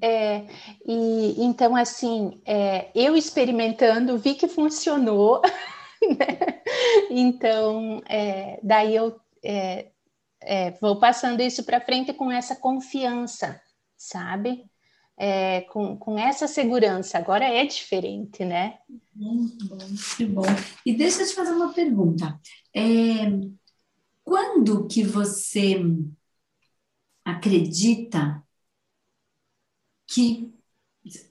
É, 0.00 0.46
e 0.84 1.36
então 1.38 1.76
assim, 1.76 2.40
é, 2.44 2.90
eu 2.94 3.16
experimentando 3.16 4.18
vi 4.18 4.34
que 4.34 4.48
funcionou, 4.48 5.40
né? 6.02 6.62
Então, 7.10 8.02
é, 8.08 8.58
daí 8.62 8.94
eu 8.94 9.20
é, 9.42 9.86
é, 10.40 10.70
vou 10.80 10.98
passando 10.98 11.40
isso 11.40 11.64
para 11.64 11.80
frente 11.80 12.12
com 12.12 12.30
essa 12.30 12.56
confiança, 12.56 13.60
sabe? 13.96 14.64
É, 15.16 15.60
com, 15.62 15.96
com 15.96 16.18
essa 16.18 16.48
segurança. 16.48 17.18
Agora 17.18 17.44
é 17.44 17.64
diferente, 17.64 18.44
né? 18.44 18.78
Muito 19.14 19.68
bom, 19.68 19.76
muito 19.76 20.26
bom. 20.32 20.42
E 20.84 20.94
deixa 20.94 21.22
eu 21.22 21.28
te 21.28 21.34
fazer 21.34 21.52
uma 21.52 21.72
pergunta. 21.72 22.40
É, 22.74 23.30
quando 24.24 24.86
que 24.86 25.02
você 25.04 25.80
acredita 27.24 28.42
que, 30.08 30.52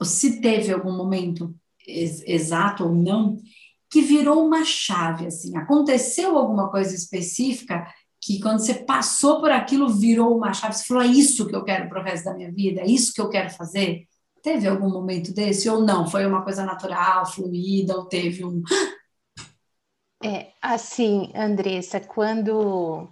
se 0.02 0.40
teve 0.40 0.72
algum 0.72 0.96
momento 0.96 1.54
ex 1.86 2.22
exato 2.26 2.84
ou 2.84 2.94
não, 2.94 3.36
que 3.90 4.00
virou 4.00 4.46
uma 4.46 4.64
chave, 4.64 5.26
assim, 5.26 5.56
aconteceu 5.56 6.36
alguma 6.36 6.70
coisa 6.70 6.94
específica 6.94 7.86
que 8.22 8.38
quando 8.38 8.60
você 8.60 8.74
passou 8.74 9.40
por 9.40 9.50
aquilo, 9.50 9.88
virou 9.88 10.36
uma 10.36 10.52
chave, 10.52 10.76
você 10.76 10.84
falou, 10.84 11.02
é 11.02 11.08
isso 11.08 11.44
que 11.48 11.56
eu 11.56 11.64
quero 11.64 11.88
para 11.88 12.00
o 12.00 12.04
resto 12.04 12.26
da 12.26 12.34
minha 12.34 12.52
vida, 12.52 12.80
é 12.80 12.86
isso 12.86 13.12
que 13.12 13.20
eu 13.20 13.28
quero 13.28 13.50
fazer? 13.50 14.06
Teve 14.40 14.68
algum 14.68 14.88
momento 14.88 15.34
desse 15.34 15.68
ou 15.68 15.82
não? 15.82 16.06
Foi 16.08 16.24
uma 16.24 16.42
coisa 16.42 16.64
natural, 16.64 17.26
fluida, 17.26 17.96
ou 17.96 18.06
teve 18.06 18.44
um... 18.44 18.62
É, 20.24 20.52
assim, 20.62 21.32
Andressa, 21.34 21.98
quando 21.98 23.08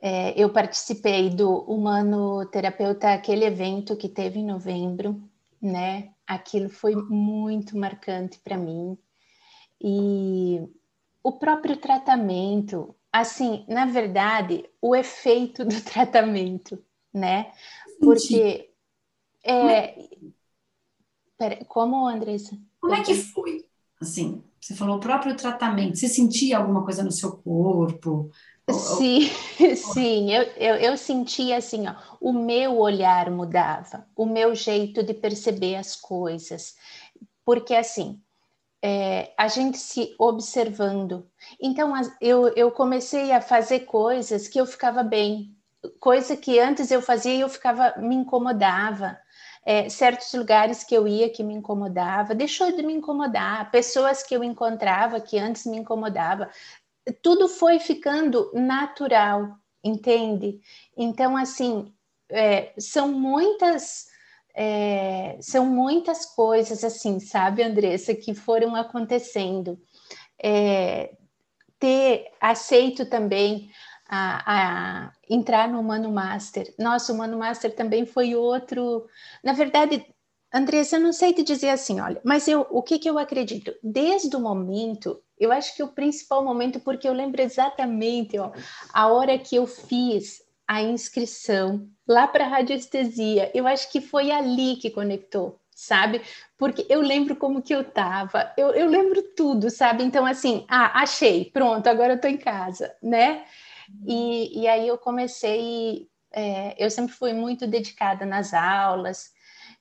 é, 0.00 0.32
eu 0.42 0.48
participei 0.48 1.28
do 1.28 1.50
Humano 1.50 2.46
Terapeuta, 2.46 3.12
aquele 3.12 3.44
evento 3.44 3.94
que 3.94 4.08
teve 4.08 4.38
em 4.38 4.46
novembro, 4.46 5.22
né? 5.60 6.12
Aquilo 6.26 6.70
foi 6.70 6.96
muito 6.96 7.76
marcante 7.76 8.38
para 8.38 8.56
mim. 8.56 8.96
E 9.78 10.62
o 11.22 11.32
próprio 11.32 11.76
tratamento, 11.76 12.94
assim, 13.12 13.64
na 13.68 13.86
verdade, 13.86 14.64
o 14.80 14.96
efeito 14.96 15.64
do 15.64 15.80
tratamento, 15.84 16.82
né? 17.12 17.52
Porque 18.00 18.70
é, 19.44 19.94
pera, 21.36 21.64
como 21.66 22.06
Andressa? 22.06 22.56
Como 22.80 22.94
é 22.94 23.02
que 23.02 23.14
foi? 23.14 23.66
Assim, 24.00 24.42
você 24.60 24.74
falou 24.74 24.96
o 24.96 25.00
próprio 25.00 25.36
tratamento. 25.36 25.96
Você 25.96 26.08
sentia 26.08 26.58
alguma 26.58 26.84
coisa 26.84 27.02
no 27.02 27.12
seu 27.12 27.36
corpo? 27.36 28.30
Sim, 28.70 29.28
sim, 29.76 30.32
eu, 30.32 30.42
eu, 30.56 30.76
eu 30.76 30.96
sentia 30.96 31.56
assim, 31.56 31.86
ó, 31.88 31.94
o 32.20 32.32
meu 32.32 32.78
olhar 32.78 33.30
mudava, 33.30 34.06
o 34.16 34.24
meu 34.24 34.54
jeito 34.54 35.02
de 35.02 35.12
perceber 35.12 35.74
as 35.74 35.96
coisas, 35.96 36.76
porque 37.44 37.74
assim, 37.74 38.22
é, 38.82 39.32
a 39.38 39.48
gente 39.48 39.78
se 39.78 40.14
observando. 40.18 41.26
Então, 41.60 41.92
eu, 42.20 42.48
eu 42.56 42.70
comecei 42.72 43.32
a 43.32 43.40
fazer 43.40 43.80
coisas 43.80 44.48
que 44.48 44.60
eu 44.60 44.66
ficava 44.66 45.02
bem, 45.02 45.56
coisa 46.00 46.36
que 46.36 46.58
antes 46.58 46.90
eu 46.90 47.02
fazia 47.02 47.34
e 47.34 47.40
eu 47.40 47.48
ficava, 47.48 47.94
me 47.98 48.14
incomodava. 48.16 49.18
é, 49.64 49.88
certos 49.88 50.32
lugares 50.34 50.82
que 50.84 50.94
eu 50.94 51.06
ia 51.06 51.30
que 51.30 51.42
me 51.42 51.54
incomodava, 51.54 52.34
deixou 52.34 52.72
de 52.72 52.82
me 52.82 52.92
incomodar, 52.92 53.70
pessoas 53.70 54.22
que 54.22 54.34
eu 54.34 54.42
encontrava 54.42 55.20
que 55.20 55.38
antes 55.38 55.66
me 55.66 55.78
incomodava, 55.78 56.50
tudo 57.22 57.48
foi 57.48 57.78
ficando 57.78 58.50
natural, 58.54 59.56
entende? 59.82 60.60
Então, 60.96 61.36
assim, 61.36 61.92
é, 62.30 62.72
são 62.78 63.08
muitas. 63.12 64.08
É, 64.54 65.38
são 65.40 65.66
muitas 65.66 66.26
coisas 66.26 66.84
assim, 66.84 67.18
sabe, 67.20 67.62
Andressa, 67.62 68.14
que 68.14 68.34
foram 68.34 68.74
acontecendo. 68.76 69.78
É, 70.42 71.14
ter 71.78 72.26
aceito 72.40 73.06
também 73.06 73.70
a, 74.08 74.42
a, 75.06 75.12
entrar 75.28 75.68
no 75.68 75.80
Humano 75.80 76.12
Master. 76.12 76.72
Nossa, 76.78 77.12
o 77.12 77.14
Humano 77.14 77.38
Master 77.38 77.74
também 77.74 78.04
foi 78.04 78.34
outro. 78.34 79.06
Na 79.42 79.52
verdade, 79.52 80.04
Andressa, 80.52 80.96
eu 80.96 81.00
não 81.00 81.12
sei 81.12 81.32
te 81.32 81.42
dizer 81.42 81.70
assim, 81.70 81.98
olha, 81.98 82.20
mas 82.22 82.46
eu, 82.46 82.66
o 82.70 82.82
que, 82.82 82.98
que 82.98 83.08
eu 83.08 83.18
acredito? 83.18 83.74
Desde 83.82 84.36
o 84.36 84.40
momento, 84.40 85.22
eu 85.38 85.50
acho 85.50 85.74
que 85.74 85.82
o 85.82 85.88
principal 85.88 86.44
momento, 86.44 86.78
porque 86.78 87.08
eu 87.08 87.14
lembro 87.14 87.40
exatamente 87.40 88.38
ó, 88.38 88.52
a 88.92 89.08
hora 89.08 89.38
que 89.38 89.56
eu 89.56 89.66
fiz 89.66 90.42
a 90.68 90.82
inscrição 90.82 91.88
lá 92.12 92.26
para 92.28 92.44
a 92.44 92.48
radiestesia, 92.48 93.50
eu 93.54 93.66
acho 93.66 93.90
que 93.90 94.00
foi 94.00 94.30
ali 94.30 94.76
que 94.76 94.90
conectou, 94.90 95.60
sabe? 95.74 96.22
Porque 96.58 96.86
eu 96.88 97.00
lembro 97.00 97.34
como 97.36 97.62
que 97.62 97.74
eu 97.74 97.84
tava, 97.84 98.52
eu, 98.56 98.70
eu 98.70 98.86
lembro 98.86 99.22
tudo, 99.36 99.70
sabe? 99.70 100.04
Então, 100.04 100.24
assim, 100.26 100.64
ah, 100.68 101.02
achei, 101.02 101.46
pronto, 101.50 101.86
agora 101.88 102.14
eu 102.14 102.20
tô 102.20 102.28
em 102.28 102.36
casa, 102.36 102.94
né? 103.02 103.44
E, 104.06 104.62
e 104.62 104.68
aí 104.68 104.86
eu 104.88 104.98
comecei, 104.98 106.08
é, 106.32 106.74
eu 106.82 106.90
sempre 106.90 107.14
fui 107.14 107.32
muito 107.32 107.66
dedicada 107.66 108.24
nas 108.24 108.54
aulas, 108.54 109.32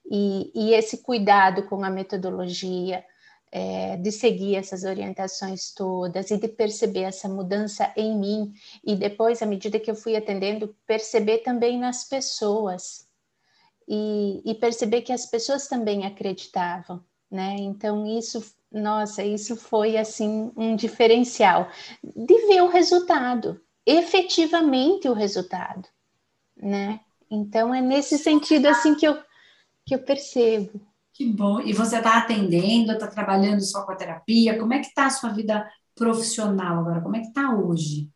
e, 0.09 0.51
e 0.55 0.73
esse 0.73 1.03
cuidado 1.03 1.63
com 1.63 1.83
a 1.83 1.89
metodologia, 1.89 3.03
é, 3.51 3.97
de 3.97 4.11
seguir 4.11 4.55
essas 4.55 4.83
orientações 4.83 5.73
todas 5.73 6.31
e 6.31 6.37
de 6.37 6.47
perceber 6.47 7.01
essa 7.01 7.27
mudança 7.27 7.91
em 7.97 8.17
mim 8.17 8.53
e 8.83 8.95
depois, 8.95 9.41
à 9.41 9.45
medida 9.45 9.79
que 9.79 9.91
eu 9.91 9.95
fui 9.95 10.15
atendendo, 10.15 10.75
perceber 10.87 11.39
também 11.39 11.77
nas 11.77 12.05
pessoas 12.05 13.07
e, 13.87 14.41
e 14.45 14.55
perceber 14.55 15.01
que 15.01 15.11
as 15.11 15.25
pessoas 15.25 15.67
também 15.67 16.05
acreditavam, 16.05 17.03
né? 17.29 17.57
Então 17.59 18.07
isso, 18.07 18.41
nossa, 18.71 19.21
isso 19.21 19.57
foi 19.57 19.97
assim 19.97 20.51
um 20.55 20.75
diferencial 20.75 21.67
de 22.01 22.47
ver 22.47 22.61
o 22.61 22.69
resultado, 22.69 23.61
efetivamente 23.85 25.09
o 25.09 25.13
resultado, 25.13 25.89
né? 26.55 27.01
Então 27.29 27.75
é 27.75 27.81
nesse 27.81 28.17
sentido 28.17 28.67
assim 28.67 28.95
que 28.95 29.05
eu 29.05 29.21
que 29.85 29.95
eu 29.95 29.99
percebo. 29.99 30.79
Que 31.13 31.31
bom. 31.31 31.59
E 31.61 31.73
você 31.73 31.97
está 31.97 32.17
atendendo, 32.17 32.93
está 32.93 33.07
trabalhando 33.07 33.61
só 33.61 33.85
com 33.85 33.91
a 33.91 33.95
terapia? 33.95 34.57
Como 34.57 34.73
é 34.73 34.79
que 34.79 34.87
está 34.87 35.05
a 35.05 35.09
sua 35.09 35.29
vida 35.31 35.69
profissional 35.95 36.79
agora? 36.79 37.01
Como 37.01 37.15
é 37.15 37.19
que 37.19 37.27
está 37.27 37.53
hoje? 37.53 38.09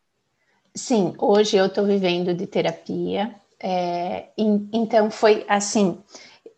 Sim, 0.74 1.14
hoje 1.18 1.56
eu 1.56 1.66
estou 1.66 1.84
vivendo 1.86 2.34
de 2.34 2.46
terapia. 2.46 3.34
É, 3.60 4.28
então 4.36 5.10
foi 5.10 5.44
assim. 5.48 5.98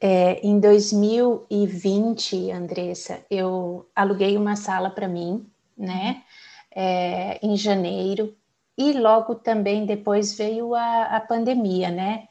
É, 0.01 0.41
em 0.47 0.61
2020, 0.61 2.53
Andressa, 2.53 3.21
eu 3.29 3.85
aluguei 3.95 4.37
uma 4.37 4.55
sala 4.55 4.91
para 4.91 5.09
mim, 5.09 5.45
né? 5.77 6.23
É, 6.71 7.45
em 7.45 7.57
janeiro, 7.57 8.33
e 8.77 8.93
logo 8.93 9.35
também 9.35 9.85
depois 9.85 10.37
veio 10.39 10.73
a, 10.73 11.17
a 11.17 11.21
pandemia, 11.21 11.91
né? 11.91 12.29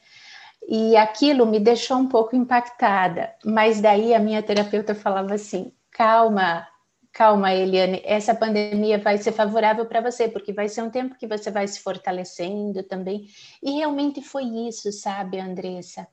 E 0.70 0.98
aquilo 0.98 1.46
me 1.46 1.58
deixou 1.58 1.96
um 1.96 2.06
pouco 2.06 2.36
impactada, 2.36 3.34
mas 3.42 3.80
daí 3.80 4.12
a 4.12 4.18
minha 4.18 4.42
terapeuta 4.42 4.94
falava 4.94 5.32
assim: 5.32 5.72
calma, 5.90 6.68
calma, 7.10 7.54
Eliane, 7.54 8.02
essa 8.04 8.34
pandemia 8.34 8.98
vai 8.98 9.16
ser 9.16 9.32
favorável 9.32 9.86
para 9.86 10.02
você, 10.02 10.28
porque 10.28 10.52
vai 10.52 10.68
ser 10.68 10.82
um 10.82 10.90
tempo 10.90 11.16
que 11.16 11.26
você 11.26 11.50
vai 11.50 11.66
se 11.66 11.80
fortalecendo 11.80 12.82
também. 12.82 13.28
E 13.62 13.70
realmente 13.78 14.20
foi 14.20 14.44
isso, 14.44 14.92
sabe, 14.92 15.40
Andressa? 15.40 16.06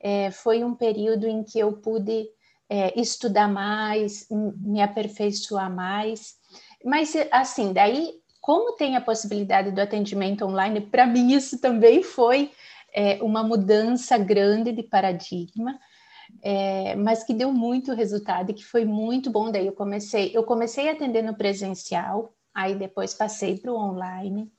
É, 0.00 0.30
foi 0.30 0.64
um 0.64 0.74
período 0.74 1.26
em 1.26 1.44
que 1.44 1.58
eu 1.58 1.74
pude 1.74 2.26
é, 2.70 2.98
estudar 2.98 3.48
mais, 3.48 4.26
me 4.30 4.80
aperfeiçoar 4.80 5.70
mais. 5.70 6.36
Mas, 6.82 7.14
assim, 7.30 7.74
daí, 7.74 8.14
como 8.40 8.76
tem 8.76 8.96
a 8.96 9.00
possibilidade 9.02 9.70
do 9.72 9.80
atendimento 9.80 10.46
online, 10.46 10.80
para 10.80 11.06
mim 11.06 11.34
isso 11.34 11.60
também 11.60 12.02
foi 12.02 12.50
é, 12.92 13.22
uma 13.22 13.42
mudança 13.42 14.16
grande 14.18 14.72
de 14.72 14.82
paradigma, 14.82 15.78
é, 16.42 16.94
mas 16.94 17.24
que 17.24 17.34
deu 17.34 17.52
muito 17.52 17.92
resultado 17.92 18.50
e 18.50 18.54
que 18.54 18.64
foi 18.64 18.84
muito 18.84 19.30
bom. 19.30 19.50
Daí 19.50 19.66
eu 19.66 19.72
comecei, 19.72 20.30
eu 20.34 20.44
comecei 20.44 20.88
atendendo 20.88 21.34
presencial, 21.34 22.34
aí 22.54 22.74
depois 22.74 23.14
passei 23.14 23.58
para 23.58 23.72
o 23.72 23.76
online. 23.76 24.50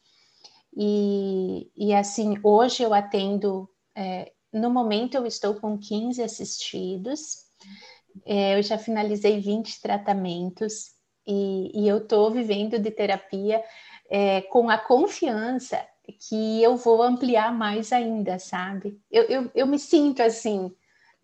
E, 0.76 1.70
e 1.76 1.94
assim, 1.94 2.38
hoje 2.44 2.84
eu 2.84 2.94
atendo, 2.94 3.70
é, 3.96 4.32
no 4.54 4.70
momento 4.70 5.15
eu 5.15 5.26
estou 5.26 5.56
com 5.56 5.78
15 5.78 6.22
assistidos, 6.22 7.46
é, 8.26 8.58
eu 8.58 8.63
já 8.63 8.78
finalizei 8.78 9.39
20 9.39 9.82
tratamentos 9.82 10.91
e, 11.26 11.72
e 11.74 11.88
eu 11.88 12.00
estou 12.00 12.32
vivendo 12.32 12.80
de 12.80 12.91
terapia 12.91 13.63
é, 14.10 14.41
com 14.41 14.70
a 14.70 14.78
confiança 14.78 15.82
que 16.20 16.62
eu 16.62 16.76
vou 16.76 17.02
ampliar 17.02 17.54
mais 17.54 17.92
ainda, 17.92 18.40
sabe? 18.40 19.00
Eu, 19.12 19.24
eu, 19.24 19.52
eu 19.54 19.68
me 19.68 19.80
sinto 19.80 20.22
assim, 20.22 20.74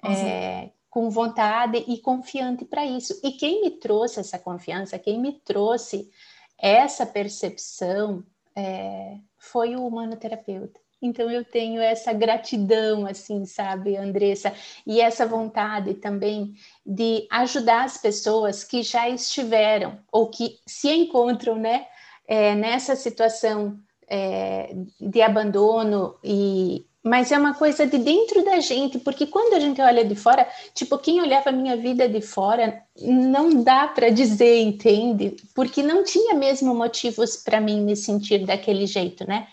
é, 0.03 0.69
com 0.89 1.09
vontade 1.09 1.83
e 1.87 1.97
confiante 1.99 2.65
para 2.65 2.85
isso. 2.85 3.19
E 3.23 3.31
quem 3.31 3.61
me 3.61 3.71
trouxe 3.71 4.19
essa 4.19 4.39
confiança, 4.39 4.99
quem 4.99 5.19
me 5.19 5.33
trouxe 5.33 6.09
essa 6.57 7.05
percepção 7.05 8.23
é, 8.55 9.17
foi 9.37 9.75
o 9.75 9.85
humanoterapeuta. 9.85 10.79
Então 10.99 11.29
eu 11.29 11.45
tenho 11.45 11.79
essa 11.79 12.11
gratidão, 12.11 13.05
assim, 13.05 13.45
sabe, 13.45 13.95
Andressa, 13.95 14.51
e 14.85 14.99
essa 14.99 15.27
vontade 15.27 15.93
também 15.93 16.55
de 16.83 17.27
ajudar 17.29 17.83
as 17.83 17.97
pessoas 17.97 18.63
que 18.63 18.81
já 18.81 19.07
estiveram 19.07 19.99
ou 20.11 20.29
que 20.29 20.59
se 20.65 20.89
encontram, 20.89 21.55
né, 21.55 21.85
é, 22.27 22.55
nessa 22.55 22.95
situação 22.95 23.79
é, 24.07 24.73
de 24.99 25.21
abandono 25.21 26.15
e 26.23 26.85
mas 27.07 27.31
é 27.31 27.37
uma 27.37 27.53
coisa 27.53 27.87
de 27.87 27.97
dentro 27.97 28.43
da 28.43 28.59
gente, 28.59 28.99
porque 28.99 29.27
quando 29.27 29.53
a 29.53 29.59
gente 29.61 29.81
olha 29.81 30.03
de 30.03 30.13
fora, 30.13 30.45
tipo, 30.73 30.97
quem 30.97 31.21
olhava 31.21 31.49
a 31.49 31.53
minha 31.53 31.77
vida 31.77 32.09
de 32.09 32.19
fora, 32.19 32.83
não 33.01 33.63
dá 33.63 33.87
para 33.87 34.09
dizer, 34.09 34.59
entende? 34.59 35.37
Porque 35.55 35.81
não 35.81 36.03
tinha 36.03 36.33
mesmo 36.33 36.75
motivos 36.75 37.37
para 37.37 37.61
mim 37.61 37.81
me 37.81 37.95
sentir 37.95 38.45
daquele 38.45 38.85
jeito, 38.85 39.25
né? 39.25 39.47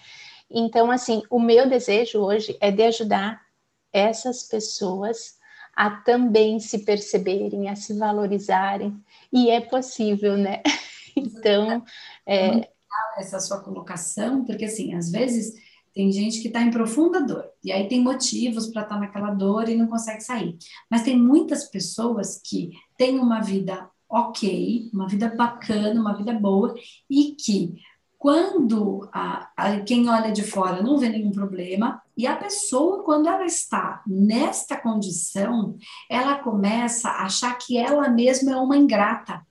Então, 0.50 0.90
assim, 0.90 1.22
o 1.30 1.38
meu 1.38 1.68
desejo 1.68 2.18
hoje 2.18 2.56
é 2.60 2.72
de 2.72 2.82
ajudar 2.82 3.40
essas 3.92 4.42
pessoas 4.42 5.36
a 5.76 5.90
também 5.90 6.58
se 6.58 6.84
perceberem, 6.84 7.68
a 7.68 7.76
se 7.76 7.96
valorizarem, 7.96 8.96
e 9.32 9.48
é 9.48 9.60
possível, 9.60 10.36
né? 10.36 10.60
Então, 11.16 11.84
é, 12.26 12.68
essa 13.16 13.40
sua 13.40 13.60
colocação, 13.60 14.44
porque 14.44 14.64
assim, 14.64 14.94
às 14.94 15.10
vezes 15.10 15.54
tem 15.94 16.10
gente 16.10 16.40
que 16.40 16.48
está 16.48 16.60
em 16.60 16.70
profunda 16.70 17.24
dor, 17.24 17.44
e 17.62 17.70
aí 17.70 17.88
tem 17.88 18.02
motivos 18.02 18.66
para 18.66 18.82
estar 18.82 18.96
tá 18.96 19.00
naquela 19.00 19.30
dor 19.30 19.68
e 19.68 19.76
não 19.76 19.86
consegue 19.86 20.20
sair. 20.20 20.56
Mas 20.90 21.02
tem 21.02 21.16
muitas 21.16 21.64
pessoas 21.70 22.40
que 22.44 22.72
têm 22.98 23.18
uma 23.18 23.40
vida 23.40 23.88
ok, 24.08 24.90
uma 24.92 25.08
vida 25.08 25.32
bacana, 25.34 26.00
uma 26.00 26.16
vida 26.16 26.32
boa, 26.32 26.74
e 27.08 27.32
que 27.32 27.74
quando 28.18 29.08
a, 29.12 29.50
a, 29.56 29.80
quem 29.80 30.08
olha 30.08 30.32
de 30.32 30.42
fora 30.42 30.82
não 30.82 30.96
vê 30.98 31.08
nenhum 31.08 31.30
problema, 31.30 32.02
e 32.16 32.26
a 32.26 32.34
pessoa, 32.34 33.02
quando 33.02 33.28
ela 33.28 33.44
está 33.44 34.02
nesta 34.06 34.76
condição, 34.76 35.76
ela 36.10 36.38
começa 36.38 37.08
a 37.08 37.26
achar 37.26 37.56
que 37.58 37.76
ela 37.76 38.08
mesma 38.08 38.52
é 38.52 38.56
uma 38.56 38.76
ingrata 38.76 39.46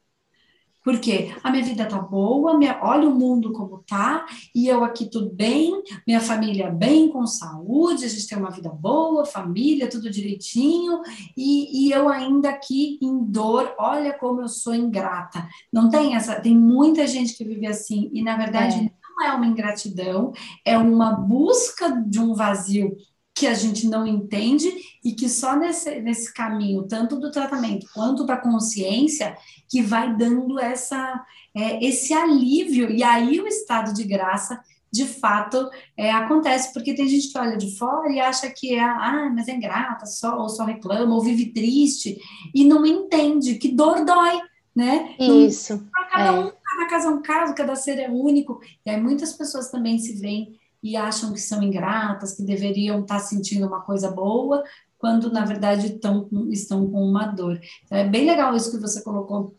porque 0.83 1.33
a 1.43 1.49
minha 1.49 1.63
vida 1.63 1.85
tá 1.85 1.97
boa, 1.97 2.57
minha, 2.57 2.79
olha 2.81 3.07
o 3.07 3.15
mundo 3.15 3.53
como 3.53 3.83
tá, 3.87 4.25
e 4.53 4.67
eu 4.67 4.83
aqui 4.83 5.05
tudo 5.05 5.31
bem, 5.33 5.81
minha 6.05 6.19
família 6.19 6.69
bem, 6.69 7.09
com 7.09 7.25
saúde, 7.25 8.05
a 8.05 8.07
gente 8.07 8.27
tem 8.27 8.37
uma 8.37 8.51
vida 8.51 8.69
boa, 8.69 9.25
família, 9.25 9.89
tudo 9.89 10.09
direitinho, 10.09 11.01
e, 11.37 11.87
e 11.87 11.91
eu 11.91 12.09
ainda 12.09 12.49
aqui 12.49 12.99
em 13.01 13.23
dor, 13.23 13.73
olha 13.77 14.13
como 14.13 14.41
eu 14.41 14.47
sou 14.47 14.75
ingrata. 14.75 15.47
Não 15.71 15.89
tem 15.89 16.15
essa, 16.15 16.39
tem 16.39 16.57
muita 16.57 17.07
gente 17.07 17.35
que 17.35 17.45
vive 17.45 17.65
assim, 17.65 18.09
e 18.13 18.21
na 18.21 18.35
verdade 18.35 18.75
é. 18.77 18.91
não 19.09 19.25
é 19.25 19.33
uma 19.33 19.47
ingratidão, 19.47 20.33
é 20.65 20.77
uma 20.77 21.11
busca 21.13 21.89
de 21.89 22.19
um 22.19 22.33
vazio 22.33 22.95
que 23.35 23.47
a 23.47 23.53
gente 23.53 23.87
não 23.87 24.05
entende 24.05 24.71
e 25.03 25.13
que 25.13 25.27
só 25.27 25.55
nesse, 25.55 25.99
nesse 26.01 26.33
caminho, 26.33 26.87
tanto 26.87 27.19
do 27.19 27.31
tratamento 27.31 27.87
quanto 27.93 28.25
da 28.25 28.37
consciência, 28.37 29.35
que 29.67 29.81
vai 29.81 30.15
dando 30.15 30.59
essa, 30.59 31.25
é, 31.55 31.83
esse 31.83 32.13
alívio. 32.13 32.91
E 32.91 33.03
aí 33.03 33.39
o 33.39 33.47
estado 33.47 33.93
de 33.93 34.03
graça 34.03 34.61
de 34.91 35.07
fato 35.07 35.71
é, 35.97 36.11
acontece, 36.11 36.71
porque 36.71 36.93
tem 36.93 37.07
gente 37.07 37.31
que 37.31 37.37
olha 37.39 37.57
de 37.57 37.75
fora 37.75 38.11
e 38.11 38.19
acha 38.19 38.47
que 38.51 38.75
é, 38.75 38.79
ah, 38.79 39.31
mas 39.35 39.47
é 39.47 39.55
ingrata, 39.55 40.05
só, 40.05 40.37
ou 40.37 40.47
só 40.47 40.65
reclama, 40.65 41.15
ou 41.15 41.21
vive 41.21 41.47
triste, 41.47 42.19
e 42.53 42.63
não 42.63 42.85
entende 42.85 43.55
que 43.55 43.69
dor 43.69 44.05
dói, 44.05 44.39
né? 44.75 45.15
Isso. 45.19 45.83
cada 46.11 46.33
um, 46.33 46.51
cada 46.63 46.87
caso 46.87 47.07
é 47.07 47.09
um 47.09 47.21
caso, 47.23 47.55
cada 47.55 47.75
ser 47.75 47.97
é 47.97 48.07
único, 48.07 48.59
e 48.85 48.91
aí 48.91 49.01
muitas 49.01 49.33
pessoas 49.33 49.71
também 49.71 49.97
se 49.97 50.13
veem 50.13 50.59
e 50.83 50.97
acham 50.97 51.31
que 51.31 51.39
são 51.39 51.63
ingratas, 51.63 52.35
que 52.35 52.43
deveriam 52.43 53.01
estar 53.01 53.19
sentindo 53.19 53.65
uma 53.65 53.81
coisa 53.81 54.11
boa, 54.11 54.63
quando 54.99 55.31
na 55.31 55.45
verdade 55.45 55.87
estão, 55.87 56.29
estão 56.49 56.89
com 56.89 57.01
uma 57.01 57.25
dor. 57.25 57.59
Então, 57.85 57.97
é 57.97 58.07
bem 58.07 58.25
legal 58.25 58.55
isso 58.55 58.71
que 58.71 58.81
você 58.81 59.01
colocou 59.01 59.55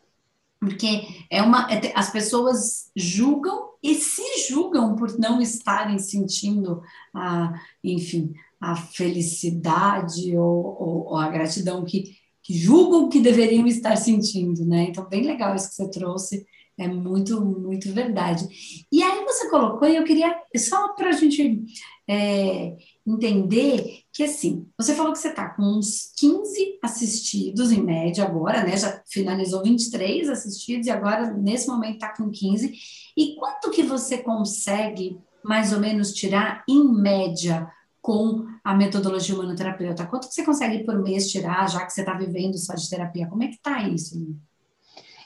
porque 0.64 1.26
é 1.30 1.42
uma 1.42 1.70
é, 1.70 1.92
as 1.94 2.10
pessoas 2.10 2.90
julgam 2.96 3.70
e 3.82 3.94
se 3.94 4.48
julgam 4.48 4.96
por 4.96 5.18
não 5.18 5.40
estarem 5.40 5.98
sentindo 5.98 6.82
a 7.14 7.52
enfim 7.82 8.32
a 8.60 8.74
felicidade 8.74 10.36
ou, 10.36 10.76
ou, 10.80 11.06
ou, 11.08 11.16
a 11.16 11.28
gratidão 11.28 11.84
que, 11.84 12.16
que 12.42 12.54
julgam 12.56 13.08
que 13.08 13.20
deveriam 13.20 13.66
estar 13.66 13.96
sentindo 13.96 14.64
né 14.64 14.84
então 14.84 15.06
bem 15.08 15.22
legal 15.22 15.54
isso 15.54 15.68
que 15.68 15.74
você 15.74 15.90
trouxe 15.90 16.46
é 16.78 16.88
muito 16.88 17.44
muito 17.44 17.92
verdade 17.92 18.46
e 18.90 19.02
aí 19.02 19.24
você 19.24 19.48
colocou 19.48 19.86
e 19.88 19.96
eu 19.96 20.04
queria 20.04 20.34
só 20.56 20.88
para 20.94 21.10
a 21.10 21.12
gente 21.12 21.64
é, 22.06 22.76
entender 23.06 24.02
que 24.12 24.22
assim, 24.22 24.66
você 24.78 24.94
falou 24.94 25.12
que 25.12 25.18
você 25.18 25.28
está 25.28 25.48
com 25.50 25.62
uns 25.62 26.12
15 26.16 26.78
assistidos 26.82 27.72
em 27.72 27.82
média 27.82 28.24
agora, 28.24 28.62
né? 28.62 28.76
Já 28.76 29.02
finalizou 29.06 29.62
23 29.62 30.28
assistidos 30.28 30.86
e 30.86 30.90
agora, 30.90 31.32
nesse 31.32 31.66
momento, 31.66 31.94
está 31.94 32.14
com 32.14 32.30
15. 32.30 32.74
E 33.16 33.36
quanto 33.36 33.70
que 33.70 33.82
você 33.82 34.18
consegue, 34.18 35.18
mais 35.42 35.72
ou 35.72 35.80
menos, 35.80 36.12
tirar 36.12 36.62
em 36.68 36.84
média 36.84 37.70
com 38.00 38.46
a 38.62 38.74
metodologia 38.74 39.34
humanoterapeuta? 39.34 40.06
Quanto 40.06 40.28
que 40.28 40.34
você 40.34 40.44
consegue 40.44 40.84
por 40.84 40.98
mês 41.02 41.30
tirar, 41.30 41.68
já 41.68 41.84
que 41.84 41.92
você 41.92 42.00
está 42.00 42.14
vivendo 42.14 42.58
só 42.58 42.74
de 42.74 42.88
terapia? 42.88 43.26
Como 43.26 43.42
é 43.42 43.48
que 43.48 43.54
está 43.54 43.82
isso? 43.88 44.36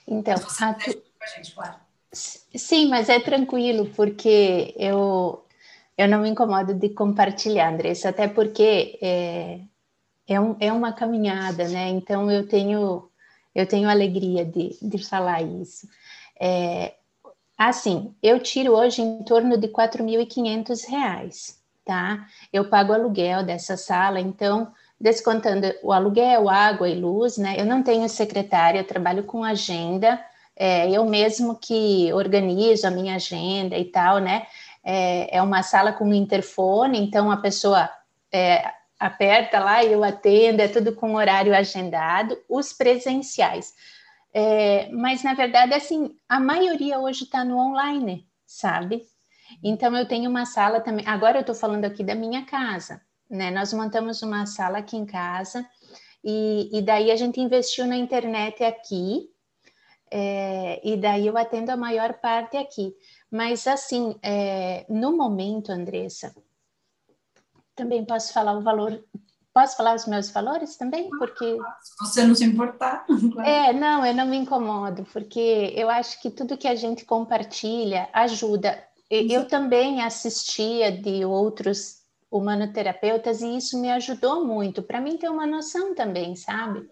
Então, 0.06 0.36
claro. 1.54 1.76
Sim, 2.12 2.88
mas 2.88 3.08
é 3.08 3.20
tranquilo, 3.20 3.86
porque 3.94 4.74
eu, 4.78 5.44
eu 5.96 6.08
não 6.08 6.22
me 6.22 6.30
incomodo 6.30 6.72
de 6.74 6.88
compartilhar, 6.88 7.72
Andressa, 7.72 8.08
até 8.08 8.26
porque 8.26 8.98
é, 9.02 9.60
é, 10.26 10.40
um, 10.40 10.56
é 10.58 10.72
uma 10.72 10.92
caminhada, 10.92 11.68
né? 11.68 11.88
Então 11.88 12.30
eu 12.30 12.48
tenho 12.48 13.08
eu 13.54 13.66
tenho 13.66 13.88
alegria 13.88 14.44
de, 14.44 14.78
de 14.80 14.98
falar 14.98 15.42
isso. 15.42 15.88
É, 16.40 16.94
assim, 17.56 18.14
eu 18.22 18.38
tiro 18.40 18.72
hoje 18.72 19.02
em 19.02 19.22
torno 19.24 19.58
de 19.58 19.66
R$ 19.66 19.72
4.500, 19.72 21.56
tá? 21.84 22.26
Eu 22.52 22.68
pago 22.68 22.92
aluguel 22.92 23.44
dessa 23.44 23.76
sala, 23.76 24.20
então, 24.20 24.72
descontando 25.00 25.74
o 25.82 25.92
aluguel, 25.92 26.48
água 26.48 26.88
e 26.88 26.94
luz, 26.94 27.36
né? 27.36 27.56
Eu 27.58 27.66
não 27.66 27.82
tenho 27.82 28.08
secretária, 28.08 28.78
eu 28.78 28.86
trabalho 28.86 29.24
com 29.24 29.42
agenda, 29.42 30.24
é, 30.58 30.90
eu 30.90 31.04
mesmo 31.04 31.56
que 31.56 32.12
organizo 32.12 32.86
a 32.86 32.90
minha 32.90 33.14
agenda 33.14 33.78
e 33.78 33.84
tal, 33.84 34.18
né? 34.18 34.46
é, 34.90 35.36
é 35.36 35.42
uma 35.42 35.62
sala 35.62 35.92
com 35.92 36.06
um 36.06 36.14
interfone, 36.14 36.98
então 36.98 37.30
a 37.30 37.36
pessoa 37.36 37.90
é, 38.32 38.72
aperta 38.98 39.58
lá 39.58 39.84
e 39.84 39.92
eu 39.92 40.02
atendo, 40.02 40.62
é 40.62 40.68
tudo 40.68 40.94
com 40.94 41.14
horário 41.14 41.54
agendado, 41.54 42.38
os 42.48 42.72
presenciais. 42.72 43.74
É, 44.32 44.88
mas, 44.90 45.22
na 45.22 45.34
verdade, 45.34 45.74
assim, 45.74 46.16
a 46.26 46.40
maioria 46.40 46.98
hoje 46.98 47.24
está 47.24 47.44
no 47.44 47.58
online, 47.58 48.26
sabe? 48.46 49.02
Então, 49.62 49.94
eu 49.94 50.06
tenho 50.06 50.30
uma 50.30 50.46
sala 50.46 50.80
também. 50.80 51.06
Agora, 51.06 51.36
eu 51.36 51.42
estou 51.42 51.54
falando 51.54 51.84
aqui 51.84 52.02
da 52.02 52.14
minha 52.14 52.46
casa, 52.46 53.02
né? 53.28 53.50
Nós 53.50 53.74
montamos 53.74 54.22
uma 54.22 54.46
sala 54.46 54.78
aqui 54.78 54.96
em 54.96 55.04
casa 55.04 55.66
e, 56.24 56.70
e 56.72 56.80
daí 56.80 57.10
a 57.10 57.16
gente 57.16 57.40
investiu 57.40 57.86
na 57.86 57.96
internet 57.96 58.64
aqui, 58.64 59.28
é, 60.10 60.80
e 60.82 60.96
daí 60.96 61.26
eu 61.26 61.36
atendo 61.36 61.70
a 61.70 61.76
maior 61.76 62.14
parte 62.14 62.56
aqui. 62.56 62.94
Mas, 63.30 63.66
assim, 63.66 64.16
é, 64.22 64.86
no 64.88 65.16
momento, 65.16 65.70
Andressa, 65.70 66.34
também 67.74 68.04
posso 68.04 68.32
falar 68.32 68.56
o 68.56 68.62
valor. 68.62 69.02
Posso 69.52 69.76
falar 69.76 69.94
os 69.94 70.06
meus 70.06 70.30
valores 70.30 70.76
também? 70.76 71.08
Porque. 71.10 71.56
Se 71.82 71.96
você 72.00 72.26
não 72.26 72.34
se 72.34 72.44
importar. 72.44 73.04
Claro. 73.32 73.48
É, 73.48 73.72
não, 73.72 74.04
eu 74.04 74.14
não 74.14 74.26
me 74.26 74.36
incomodo, 74.36 75.04
porque 75.12 75.72
eu 75.76 75.88
acho 75.90 76.20
que 76.20 76.30
tudo 76.30 76.58
que 76.58 76.68
a 76.68 76.74
gente 76.74 77.04
compartilha 77.04 78.08
ajuda. 78.12 78.82
Eu 79.10 79.48
também 79.48 80.02
assistia 80.02 80.92
de 80.92 81.24
outros 81.24 82.02
humanoterapeutas 82.30 83.40
e 83.40 83.56
isso 83.56 83.80
me 83.80 83.90
ajudou 83.90 84.44
muito, 84.44 84.82
para 84.82 85.00
mim 85.00 85.16
ter 85.16 85.30
uma 85.30 85.46
noção 85.46 85.94
também, 85.94 86.36
sabe? 86.36 86.88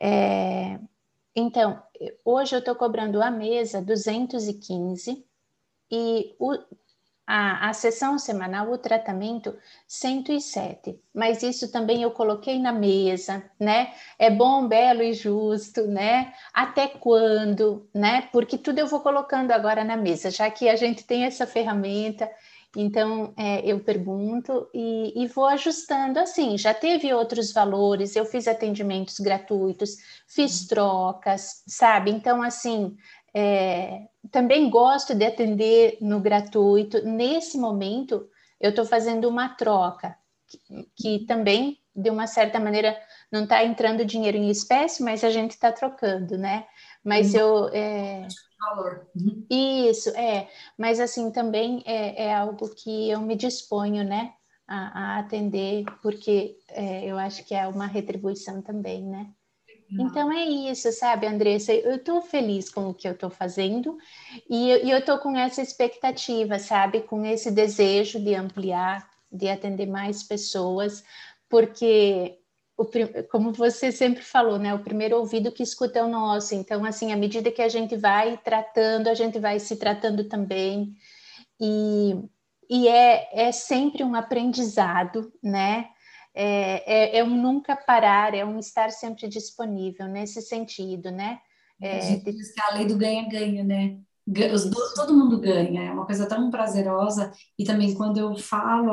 É, 0.00 0.78
então, 1.38 1.82
hoje 2.24 2.54
eu 2.54 2.60
estou 2.60 2.74
cobrando 2.74 3.22
a 3.22 3.30
mesa 3.30 3.80
215 3.80 5.24
e 5.90 6.34
o, 6.38 6.52
a, 7.26 7.68
a 7.68 7.72
sessão 7.74 8.18
semanal, 8.18 8.70
o 8.72 8.78
tratamento 8.78 9.54
107, 9.86 10.98
mas 11.14 11.42
isso 11.42 11.70
também 11.70 12.02
eu 12.02 12.10
coloquei 12.10 12.58
na 12.58 12.72
mesa, 12.72 13.44
né? 13.60 13.92
É 14.18 14.30
bom, 14.30 14.66
belo 14.66 15.02
e 15.02 15.12
justo, 15.12 15.86
né? 15.86 16.32
Até 16.54 16.88
quando, 16.88 17.86
né? 17.94 18.22
Porque 18.32 18.56
tudo 18.56 18.78
eu 18.78 18.86
vou 18.86 19.00
colocando 19.00 19.50
agora 19.52 19.84
na 19.84 19.96
mesa, 19.96 20.30
já 20.30 20.50
que 20.50 20.68
a 20.70 20.76
gente 20.76 21.04
tem 21.04 21.24
essa 21.24 21.46
ferramenta. 21.46 22.30
Então, 22.76 23.32
é, 23.36 23.60
eu 23.64 23.80
pergunto 23.80 24.68
e, 24.74 25.22
e, 25.22 25.26
vou 25.26 25.46
ajustando 25.46 26.18
assim. 26.18 26.58
Já 26.58 26.74
teve 26.74 27.12
outros 27.14 27.52
valores, 27.52 28.14
eu 28.14 28.26
fiz 28.26 28.46
atendimentos 28.46 29.18
gratuitos, 29.18 29.96
fiz 30.26 30.66
trocas, 30.66 31.62
sabe? 31.66 32.10
Então, 32.10 32.42
assim, 32.42 32.94
é, 33.34 34.02
também 34.30 34.68
gosto 34.68 35.14
de 35.14 35.24
atender 35.24 35.96
no 36.00 36.20
gratuito. 36.20 37.02
Nesse 37.04 37.56
momento, 37.56 38.28
eu 38.60 38.70
estou 38.70 38.84
fazendo 38.84 39.28
uma 39.28 39.48
troca, 39.48 40.16
que, 40.46 40.58
que, 40.96 41.26
também, 41.26 41.78
de 41.94 42.10
uma 42.10 42.26
certa 42.26 42.60
maneira, 42.60 42.98
não 43.32 43.44
está 43.44 43.64
entrando 43.64 44.04
dinheiro 44.04 44.36
em 44.36 44.50
espécie, 44.50 45.02
mas 45.02 45.24
a 45.24 45.30
gente 45.30 45.52
está 45.52 45.72
trocando, 45.72 46.36
né? 46.36 46.66
Mas 47.04 47.34
uhum. 47.34 47.40
eu. 47.40 47.68
É... 47.72 48.28
Valor. 48.60 49.06
Uhum. 49.14 49.46
Isso, 49.50 50.10
é. 50.10 50.48
Mas, 50.76 51.00
assim, 51.00 51.30
também 51.30 51.82
é, 51.86 52.24
é, 52.26 52.34
algo 52.34 52.68
que 52.68 53.10
eu 53.10 53.20
me 53.20 53.36
disponho, 53.36 54.04
né? 54.04 54.34
A, 54.66 55.16
a 55.16 55.18
atender, 55.20 55.84
porque 56.02 56.58
é, 56.68 57.06
eu 57.06 57.16
acho 57.16 57.44
que 57.44 57.54
é 57.54 57.66
uma 57.66 57.86
retribuição 57.86 58.60
também, 58.60 59.02
né? 59.02 59.32
Então 59.90 60.30
é 60.30 60.44
isso, 60.44 60.92
sabe, 60.92 61.26
Andressa? 61.26 61.72
Eu 61.72 61.96
estou 61.96 62.20
feliz 62.20 62.68
com 62.68 62.90
o 62.90 62.94
que 62.94 63.08
eu 63.08 63.12
estou 63.12 63.30
fazendo 63.30 63.96
e, 64.48 64.68
e 64.84 64.90
eu 64.90 64.98
estou 64.98 65.18
com 65.18 65.34
essa 65.34 65.62
expectativa, 65.62 66.58
sabe? 66.58 67.00
Com 67.00 67.24
esse 67.24 67.50
desejo 67.50 68.20
de 68.20 68.34
ampliar, 68.34 69.08
de 69.32 69.48
atender 69.48 69.86
mais 69.86 70.22
pessoas, 70.22 71.02
porque 71.48 72.38
o, 72.78 72.88
como 73.30 73.52
você 73.52 73.92
sempre 73.92 74.22
falou, 74.22 74.58
né? 74.58 74.74
O 74.74 74.82
primeiro 74.82 75.18
ouvido 75.18 75.52
que 75.52 75.62
escuta 75.62 75.98
é 75.98 76.04
o 76.04 76.08
nosso. 76.08 76.54
Então, 76.54 76.84
assim, 76.84 77.12
à 77.12 77.16
medida 77.16 77.50
que 77.50 77.60
a 77.60 77.68
gente 77.68 77.96
vai 77.96 78.38
tratando, 78.38 79.08
a 79.08 79.14
gente 79.14 79.38
vai 79.38 79.58
se 79.58 79.76
tratando 79.76 80.24
também. 80.24 80.94
E, 81.60 82.14
e 82.70 82.88
é, 82.88 83.48
é 83.48 83.52
sempre 83.52 84.02
um 84.04 84.14
aprendizado, 84.14 85.32
né? 85.42 85.88
é, 86.40 87.16
é, 87.16 87.18
é, 87.18 87.24
um 87.24 87.36
nunca 87.36 87.74
parar, 87.74 88.32
é 88.32 88.44
um 88.44 88.60
estar 88.60 88.90
sempre 88.90 89.26
disponível 89.26 90.06
nesse 90.06 90.40
sentido, 90.40 91.10
né? 91.10 91.40
É, 91.82 91.98
a 91.98 92.00
gente 92.00 92.32
diz 92.32 92.52
que 92.52 92.60
a 92.60 92.74
lei 92.74 92.86
do 92.86 92.96
ganha-ganha, 92.96 93.64
né? 93.64 93.98
Todo 94.94 95.16
mundo 95.16 95.40
ganha, 95.40 95.82
é 95.82 95.90
uma 95.90 96.06
coisa 96.06 96.28
tão 96.28 96.48
prazerosa. 96.48 97.32
E 97.58 97.64
também 97.64 97.92
quando 97.92 98.18
eu 98.18 98.36
falo 98.36 98.92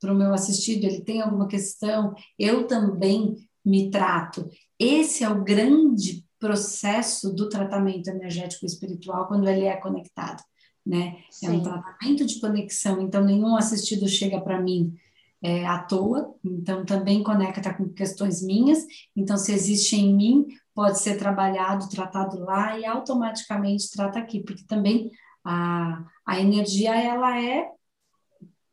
para 0.00 0.12
o 0.12 0.16
meu 0.16 0.32
assistido, 0.32 0.84
ele 0.84 1.02
tem 1.02 1.20
alguma 1.20 1.46
questão, 1.46 2.14
eu 2.38 2.66
também 2.66 3.36
me 3.64 3.90
trato. 3.90 4.48
Esse 4.78 5.22
é 5.22 5.28
o 5.28 5.44
grande 5.44 6.24
processo 6.38 7.34
do 7.34 7.48
tratamento 7.48 8.08
energético 8.08 8.64
espiritual 8.64 9.28
quando 9.28 9.46
ele 9.46 9.66
é 9.66 9.76
conectado, 9.76 10.42
né? 10.84 11.18
Sim. 11.30 11.46
É 11.46 11.50
um 11.50 11.62
tratamento 11.62 12.24
de 12.24 12.40
conexão, 12.40 13.00
então 13.00 13.22
nenhum 13.22 13.56
assistido 13.56 14.08
chega 14.08 14.40
para 14.40 14.60
mim 14.60 14.94
é, 15.42 15.66
à 15.66 15.78
toa, 15.78 16.34
então 16.42 16.84
também 16.84 17.22
conecta 17.22 17.74
com 17.74 17.88
questões 17.90 18.42
minhas. 18.42 18.86
Então, 19.14 19.36
se 19.36 19.52
existe 19.52 19.96
em 19.96 20.14
mim, 20.14 20.46
pode 20.74 20.98
ser 20.98 21.18
trabalhado, 21.18 21.88
tratado 21.88 22.40
lá 22.40 22.78
e 22.78 22.86
automaticamente 22.86 23.90
trata 23.90 24.18
aqui, 24.18 24.40
porque 24.40 24.64
também 24.64 25.10
a, 25.44 26.04
a 26.24 26.40
energia 26.40 26.94
ela 26.94 27.38
é 27.38 27.68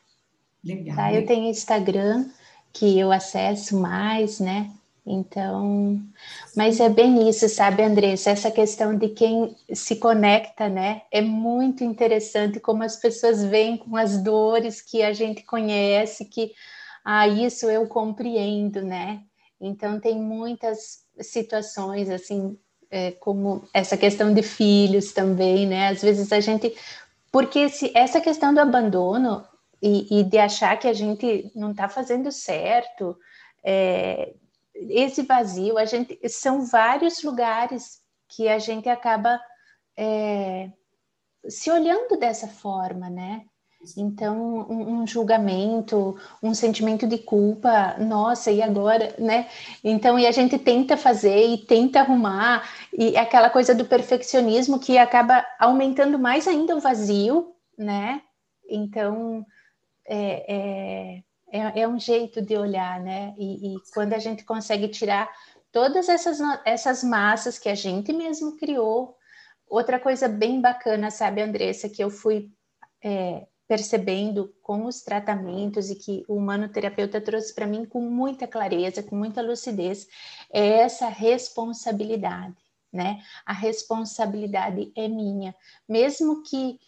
Legal. 0.63 0.95
Tá? 0.95 1.13
Eu 1.13 1.23
tenho 1.25 1.49
Instagram 1.49 2.29
que 2.73 2.97
eu 2.97 3.11
acesso 3.11 3.77
mais, 3.79 4.39
né? 4.39 4.71
Então, 5.05 6.01
mas 6.55 6.79
é 6.79 6.87
bem 6.87 7.27
isso, 7.27 7.49
sabe, 7.49 7.83
Andressa? 7.83 8.29
Essa 8.31 8.49
questão 8.49 8.95
de 8.95 9.09
quem 9.09 9.55
se 9.73 9.97
conecta, 9.97 10.69
né? 10.69 11.01
É 11.11 11.21
muito 11.21 11.83
interessante 11.83 12.59
como 12.59 12.83
as 12.83 12.95
pessoas 12.95 13.43
vêm 13.43 13.77
com 13.77 13.95
as 13.95 14.17
dores 14.21 14.81
que 14.81 15.03
a 15.03 15.13
gente 15.13 15.43
conhece, 15.43 16.25
que 16.25 16.53
ah, 17.03 17.27
isso 17.27 17.69
eu 17.69 17.87
compreendo, 17.87 18.81
né? 18.81 19.21
Então, 19.59 19.99
tem 19.99 20.19
muitas 20.19 21.03
situações, 21.19 22.09
assim, 22.09 22.57
é, 22.91 23.11
como 23.11 23.63
essa 23.73 23.95
questão 23.95 24.33
de 24.33 24.43
filhos 24.43 25.13
também, 25.13 25.65
né? 25.65 25.87
Às 25.87 26.01
vezes 26.01 26.31
a 26.31 26.41
gente. 26.41 26.75
Porque 27.31 27.69
se, 27.69 27.91
essa 27.95 28.19
questão 28.19 28.53
do 28.53 28.59
abandono 28.59 29.47
e, 29.81 30.19
e 30.19 30.23
de 30.23 30.37
achar 30.37 30.77
que 30.77 30.87
a 30.87 30.93
gente 30.93 31.49
não 31.55 31.71
está 31.71 31.87
fazendo 31.87 32.29
certo, 32.31 33.17
é, 33.63 34.33
esse 34.75 35.23
vazio, 35.23 35.77
a 35.77 35.85
gente 35.85 36.19
são 36.27 36.65
vários 36.65 37.23
lugares 37.23 38.01
que 38.27 38.49
a 38.49 38.59
gente 38.59 38.89
acaba 38.89 39.39
é, 39.97 40.69
se 41.47 41.71
olhando 41.71 42.17
dessa 42.19 42.47
forma, 42.47 43.09
né? 43.09 43.45
Então, 43.97 44.67
um, 44.69 45.01
um, 45.01 45.07
julgamento, 45.07 46.15
um 46.41 46.53
sentimento 46.53 47.07
de 47.07 47.17
culpa, 47.17 47.95
nossa, 47.97 48.51
e 48.51 48.61
agora, 48.61 49.15
né? 49.17 49.49
Então, 49.83 50.19
e 50.19 50.27
a 50.27 50.31
gente 50.31 50.59
tenta 50.59 50.95
fazer 50.95 51.47
e 51.47 51.57
tenta 51.57 51.99
arrumar, 51.99 52.69
e 52.93 53.17
aquela 53.17 53.49
coisa 53.49 53.73
do 53.73 53.85
perfeccionismo 53.85 54.79
que 54.79 54.97
acaba 54.97 55.45
aumentando 55.59 56.19
mais 56.19 56.47
ainda 56.47 56.75
o 56.75 56.79
vazio, 56.79 57.55
né? 57.77 58.21
Então, 58.69 59.45
é, 60.05 60.45
é, 60.55 61.23
é, 61.51 61.81
é 61.81 61.87
um 61.87 61.99
jeito 61.99 62.41
de 62.41 62.55
olhar, 62.55 62.99
né? 62.99 63.33
E, 63.37 63.75
e, 63.75 63.79
quando 63.93 64.13
a 64.13 64.19
gente 64.19 64.43
consegue 64.43 64.87
tirar 64.87 65.29
todas 65.71 66.07
essas, 66.07 66.39
essas 66.65 67.03
massas 67.03 67.57
que 67.57 67.69
a 67.69 67.75
gente 67.75 68.13
mesmo 68.13 68.57
criou, 68.57 69.17
outra 69.67 69.99
coisa 69.99 70.27
bem 70.27 70.61
bacana, 70.61 71.09
sabe, 71.09 71.41
Andressa, 71.41 71.89
que 71.89 72.03
eu 72.03 72.09
fui. 72.09 72.51
É, 73.03 73.47
percebendo 73.71 74.53
com 74.61 74.85
os 74.85 75.01
tratamentos 75.01 75.89
e 75.89 75.95
que 75.95 76.25
o 76.27 76.35
humanoterapeuta 76.35 77.21
trouxe 77.21 77.55
para 77.55 77.65
mim 77.65 77.85
com 77.85 78.01
muita 78.01 78.45
clareza, 78.45 79.01
com 79.01 79.15
muita 79.15 79.41
lucidez, 79.41 80.09
é 80.51 80.79
essa 80.79 81.07
responsabilidade, 81.07 82.57
né? 82.91 83.21
A 83.45 83.53
responsabilidade 83.53 84.91
é 84.93 85.07
minha, 85.07 85.55
mesmo 85.87 86.43
que 86.43 86.81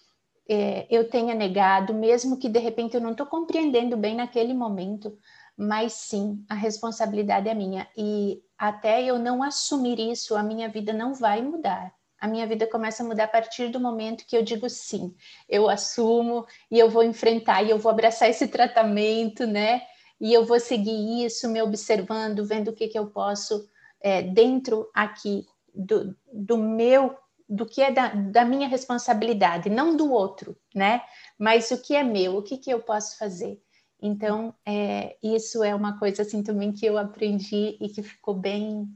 é, 0.49 0.85
eu 0.89 1.09
tenha 1.09 1.33
negado, 1.33 1.93
mesmo 1.93 2.37
que 2.37 2.49
de 2.49 2.59
repente 2.59 2.95
eu 2.95 3.01
não 3.01 3.11
estou 3.11 3.27
compreendendo 3.27 3.95
bem 3.95 4.15
naquele 4.15 4.53
momento, 4.53 5.17
mas 5.55 5.93
sim, 5.93 6.43
a 6.49 6.53
responsabilidade 6.53 7.47
é 7.47 7.53
minha. 7.53 7.87
E 7.95 8.43
até 8.57 9.01
eu 9.01 9.17
não 9.17 9.41
assumir 9.41 10.01
isso, 10.01 10.35
a 10.35 10.43
minha 10.43 10.67
vida 10.67 10.91
não 10.91 11.13
vai 11.13 11.41
mudar 11.41 11.93
a 12.23 12.27
minha 12.27 12.47
vida 12.47 12.65
começa 12.65 13.03
a 13.03 13.05
mudar 13.05 13.25
a 13.25 13.27
partir 13.27 13.67
do 13.67 13.81
momento 13.81 14.25
que 14.25 14.37
eu 14.37 14.41
digo 14.41 14.69
sim, 14.69 15.13
eu 15.49 15.69
assumo 15.69 16.45
e 16.71 16.79
eu 16.79 16.89
vou 16.89 17.03
enfrentar 17.03 17.61
e 17.63 17.69
eu 17.69 17.77
vou 17.77 17.91
abraçar 17.91 18.29
esse 18.29 18.47
tratamento, 18.47 19.45
né? 19.45 19.81
E 20.21 20.31
eu 20.31 20.45
vou 20.45 20.57
seguir 20.57 21.25
isso, 21.25 21.49
me 21.49 21.61
observando, 21.61 22.45
vendo 22.45 22.69
o 22.69 22.73
que, 22.73 22.87
que 22.87 22.97
eu 22.97 23.07
posso 23.07 23.67
é, 23.99 24.21
dentro 24.21 24.89
aqui 24.95 25.45
do, 25.75 26.15
do 26.31 26.57
meu, 26.57 27.13
do 27.49 27.65
que 27.65 27.81
é 27.81 27.91
da, 27.91 28.13
da 28.13 28.45
minha 28.45 28.69
responsabilidade, 28.69 29.69
não 29.69 29.97
do 29.97 30.09
outro, 30.09 30.55
né? 30.73 31.01
Mas 31.37 31.71
o 31.71 31.81
que 31.81 31.93
é 31.93 32.03
meu, 32.03 32.37
o 32.37 32.41
que, 32.41 32.57
que 32.57 32.71
eu 32.71 32.79
posso 32.79 33.17
fazer. 33.17 33.61
Então, 34.01 34.55
é, 34.65 35.17
isso 35.21 35.61
é 35.61 35.75
uma 35.75 35.99
coisa 35.99 36.21
assim 36.21 36.41
também 36.41 36.71
que 36.71 36.85
eu 36.85 36.97
aprendi 36.97 37.77
e 37.81 37.89
que 37.89 38.01
ficou 38.01 38.33
bem 38.33 38.87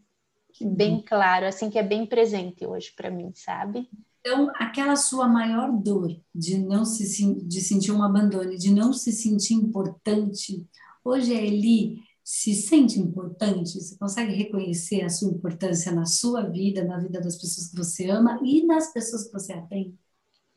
bem 0.61 0.95
uhum. 0.95 1.03
claro, 1.05 1.45
assim 1.45 1.69
que 1.69 1.79
é 1.79 1.83
bem 1.83 2.05
presente 2.05 2.65
hoje 2.65 2.91
para 2.95 3.09
mim, 3.09 3.31
sabe? 3.35 3.89
Então, 4.19 4.51
aquela 4.55 4.95
sua 4.95 5.27
maior 5.27 5.71
dor 5.71 6.15
de 6.35 6.57
não 6.57 6.83
se 6.83 7.33
de 7.35 7.61
sentir 7.61 7.91
um 7.91 8.03
abandono, 8.03 8.57
de 8.57 8.73
não 8.73 8.91
se 8.91 9.11
sentir 9.11 9.53
importante, 9.53 10.67
hoje 11.03 11.33
a 11.33 11.41
Eli 11.41 12.01
se 12.23 12.53
sente 12.53 12.99
importante? 12.99 13.79
Você 13.79 13.97
consegue 13.97 14.33
reconhecer 14.33 15.01
a 15.01 15.09
sua 15.09 15.31
importância 15.31 15.93
na 15.93 16.05
sua 16.05 16.41
vida, 16.43 16.83
na 16.83 16.97
vida 16.97 17.21
das 17.21 17.37
pessoas 17.37 17.69
que 17.69 17.77
você 17.77 18.09
ama 18.09 18.37
e 18.43 18.65
nas 18.65 18.91
pessoas 18.91 19.27
que 19.27 19.31
você 19.31 19.53
atende? 19.53 19.97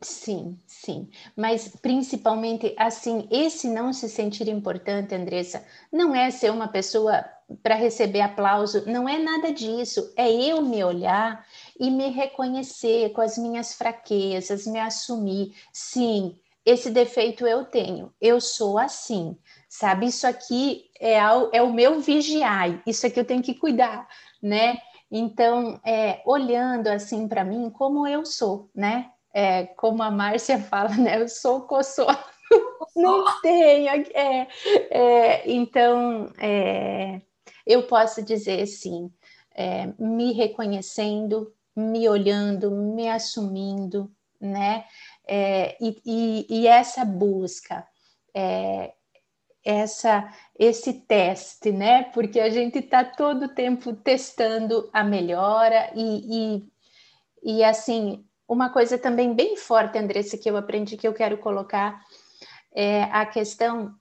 Sim, 0.01 0.57
sim. 0.67 1.07
Mas 1.33 1.69
principalmente 1.69 2.75
assim, 2.77 3.27
esse 3.31 3.69
não 3.69 3.93
se 3.93 4.09
sentir 4.09 4.49
importante, 4.49 5.15
Andressa, 5.15 5.63
não 5.89 6.13
é 6.13 6.29
ser 6.29 6.51
uma 6.51 6.67
pessoa 6.67 7.23
para 7.61 7.75
receber 7.75 8.21
aplauso, 8.21 8.83
não 8.89 9.07
é 9.07 9.17
nada 9.17 9.51
disso. 9.51 10.13
É 10.15 10.29
eu 10.31 10.61
me 10.61 10.83
olhar 10.83 11.45
e 11.79 11.89
me 11.89 12.09
reconhecer 12.09 13.11
com 13.11 13.21
as 13.21 13.37
minhas 13.37 13.73
fraquezas, 13.73 14.67
me 14.67 14.79
assumir. 14.79 15.55
Sim, 15.71 16.37
esse 16.65 16.89
defeito 16.89 17.45
eu 17.47 17.65
tenho, 17.65 18.13
eu 18.21 18.39
sou 18.39 18.77
assim, 18.77 19.37
sabe? 19.67 20.07
Isso 20.07 20.27
aqui 20.27 20.89
é, 20.99 21.15
é 21.15 21.61
o 21.61 21.73
meu 21.73 21.99
vigiar, 21.99 22.81
isso 22.85 23.07
aqui 23.07 23.19
eu 23.19 23.25
tenho 23.25 23.41
que 23.41 23.55
cuidar, 23.55 24.07
né? 24.41 24.77
Então, 25.11 25.79
é, 25.85 26.21
olhando 26.25 26.87
assim 26.87 27.27
para 27.27 27.43
mim 27.43 27.69
como 27.69 28.07
eu 28.07 28.25
sou, 28.25 28.69
né? 28.73 29.11
é, 29.33 29.65
como 29.65 30.01
a 30.03 30.11
Márcia 30.11 30.59
fala, 30.69 30.95
né? 30.95 31.21
Eu 31.21 31.27
sou 31.27 31.61
coçô. 31.61 32.05
Não 32.95 33.25
tenho. 33.41 33.89
É, 34.13 34.47
é, 34.89 35.51
então, 35.51 36.31
é, 36.37 37.21
eu 37.65 37.83
posso 37.83 38.21
dizer 38.21 38.65
sim, 38.67 39.11
é, 39.53 39.87
me 39.99 40.33
reconhecendo, 40.33 41.53
me 41.75 42.07
olhando, 42.07 42.71
me 42.71 43.09
assumindo, 43.09 44.11
né? 44.39 44.85
É, 45.27 45.77
e, 45.79 46.01
e, 46.05 46.45
e, 46.49 46.67
essa 46.67 47.05
busca, 47.05 47.85
essa, 49.63 50.33
esse 50.57 50.93
teste, 50.93 51.71
né? 51.71 52.03
Porque 52.03 52.39
a 52.39 52.49
gente 52.49 52.79
está 52.79 53.03
todo 53.03 53.45
o 53.45 53.53
tempo 53.53 53.93
testando 53.93 54.89
a 54.91 55.03
melhora 55.03 55.91
e, 55.95 56.63
e, 57.43 57.57
e 57.57 57.63
assim 57.63 58.25
uma 58.47 58.69
coisa 58.69 58.97
também 58.97 59.33
bem 59.33 59.55
forte, 59.55 59.97
Andressa, 59.97 60.37
que 60.37 60.49
eu 60.49 60.57
aprendi 60.57 60.97
que 60.97 61.07
eu 61.07 61.13
quero 61.13 61.37
colocar 61.37 62.03
é 62.73 63.03
a 63.03 63.25
questão 63.25 63.93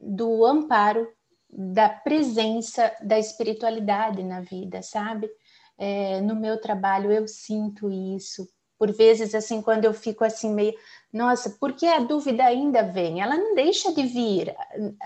do 0.00 0.44
amparo, 0.44 1.08
da 1.50 1.88
presença 1.88 2.92
da 3.02 3.18
espiritualidade 3.18 4.22
na 4.22 4.40
vida, 4.40 4.82
sabe? 4.82 5.30
É, 5.78 6.20
no 6.20 6.34
meu 6.34 6.60
trabalho 6.60 7.10
eu 7.10 7.26
sinto 7.26 7.90
isso. 7.90 8.48
Por 8.78 8.92
vezes, 8.92 9.34
assim, 9.34 9.60
quando 9.60 9.86
eu 9.86 9.92
fico 9.92 10.24
assim 10.24 10.54
meio, 10.54 10.72
nossa, 11.12 11.50
por 11.50 11.72
que 11.72 11.86
a 11.86 11.98
dúvida 11.98 12.44
ainda 12.44 12.82
vem? 12.82 13.20
Ela 13.20 13.36
não 13.36 13.54
deixa 13.54 13.92
de 13.92 14.02
vir, 14.02 14.54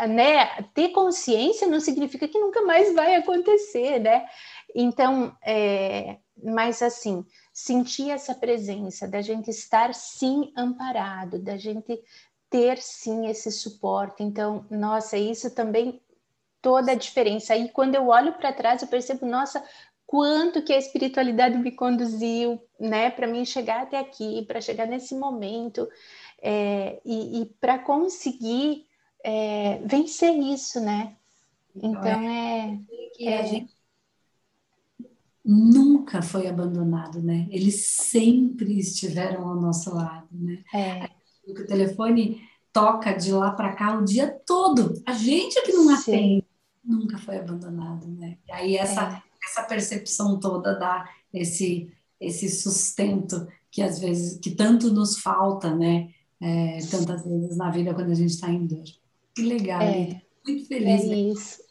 né? 0.08 0.62
Ter 0.74 0.90
consciência 0.90 1.66
não 1.66 1.80
significa 1.80 2.28
que 2.28 2.38
nunca 2.38 2.60
mais 2.62 2.92
vai 2.94 3.14
acontecer, 3.14 3.98
né? 3.98 4.26
Então, 4.74 5.34
é, 5.42 6.18
mas 6.42 6.82
assim, 6.82 7.24
sentir 7.52 8.10
essa 8.10 8.34
presença, 8.34 9.08
da 9.08 9.22
gente 9.22 9.48
estar 9.48 9.94
sim 9.94 10.52
amparado, 10.56 11.38
da 11.38 11.56
gente 11.56 11.98
ter 12.50 12.76
sim 12.78 13.26
esse 13.26 13.50
suporte. 13.50 14.22
Então, 14.22 14.66
nossa, 14.70 15.16
isso 15.16 15.54
também 15.54 16.02
toda 16.62 16.92
a 16.92 16.96
diferença. 16.96 17.52
Aí 17.52 17.68
quando 17.68 17.96
eu 17.96 18.08
olho 18.08 18.32
para 18.34 18.52
trás, 18.52 18.80
eu 18.80 18.88
percebo, 18.88 19.26
nossa, 19.26 19.62
quanto 20.06 20.62
que 20.62 20.72
a 20.72 20.78
espiritualidade 20.78 21.58
me 21.58 21.72
conduziu, 21.72 22.62
né, 22.78 23.10
para 23.10 23.26
mim 23.26 23.44
chegar 23.44 23.82
até 23.82 23.98
aqui, 23.98 24.44
para 24.46 24.60
chegar 24.60 24.86
nesse 24.86 25.14
momento 25.14 25.88
é, 26.40 27.00
e, 27.04 27.42
e 27.42 27.46
para 27.60 27.78
conseguir 27.78 28.86
é, 29.24 29.78
vencer 29.84 30.34
isso, 30.34 30.80
né? 30.80 31.16
Então, 31.74 32.00
então 32.00 32.20
é, 32.20 32.78
é, 33.18 33.24
é, 33.24 33.40
a 33.40 33.46
gente 33.46 33.74
nunca 35.44 36.22
foi 36.22 36.46
abandonado, 36.46 37.20
né? 37.22 37.46
Eles 37.50 37.86
sempre 37.86 38.78
estiveram 38.78 39.48
ao 39.48 39.56
nosso 39.56 39.94
lado, 39.94 40.28
né? 40.32 40.62
É. 40.74 41.08
O 41.48 41.66
telefone 41.66 42.42
toca 42.72 43.12
de 43.12 43.32
lá 43.32 43.50
para 43.50 43.74
cá 43.74 43.98
o 43.98 44.04
dia 44.04 44.28
todo. 44.46 44.94
A 45.06 45.12
gente 45.12 45.58
é 45.58 45.62
que 45.62 45.72
não 45.72 45.84
Sim. 45.84 45.94
atende, 45.94 46.46
nunca 46.84 47.18
foi 47.18 47.38
abandonado, 47.38 48.08
né? 48.08 48.38
E 48.48 48.52
aí 48.52 48.76
essa, 48.76 49.02
é. 49.02 49.22
essa 49.48 49.62
percepção 49.64 50.38
toda 50.38 50.78
dá 50.78 51.08
esse 51.32 51.92
esse 52.22 52.48
sustento 52.48 53.48
que 53.70 53.82
às 53.82 53.98
vezes, 53.98 54.38
que 54.38 54.50
tanto 54.52 54.92
nos 54.92 55.18
falta, 55.18 55.74
né? 55.74 56.10
É, 56.40 56.78
tantas 56.90 57.24
vezes 57.24 57.56
na 57.56 57.70
vida 57.70 57.94
quando 57.94 58.10
a 58.10 58.14
gente 58.14 58.30
está 58.30 58.50
em 58.50 58.66
dor. 58.66 58.84
Que 59.34 59.42
legal, 59.42 59.80
é, 59.80 60.20
muito 60.46 60.66
feliz. 60.66 61.02
É 61.02 61.14
isso. 61.14 61.62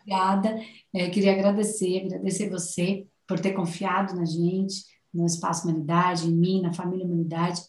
Obrigada. 0.00 0.60
É, 0.94 1.10
queria 1.10 1.32
agradecer, 1.32 2.06
agradecer 2.06 2.48
você 2.48 3.06
por 3.26 3.40
ter 3.40 3.52
confiado 3.52 4.14
na 4.14 4.24
gente, 4.24 4.84
no 5.12 5.26
Espaço 5.26 5.66
Humanidade, 5.66 6.26
em 6.26 6.32
mim, 6.32 6.62
na 6.62 6.72
família 6.72 7.04
Humanidade. 7.04 7.60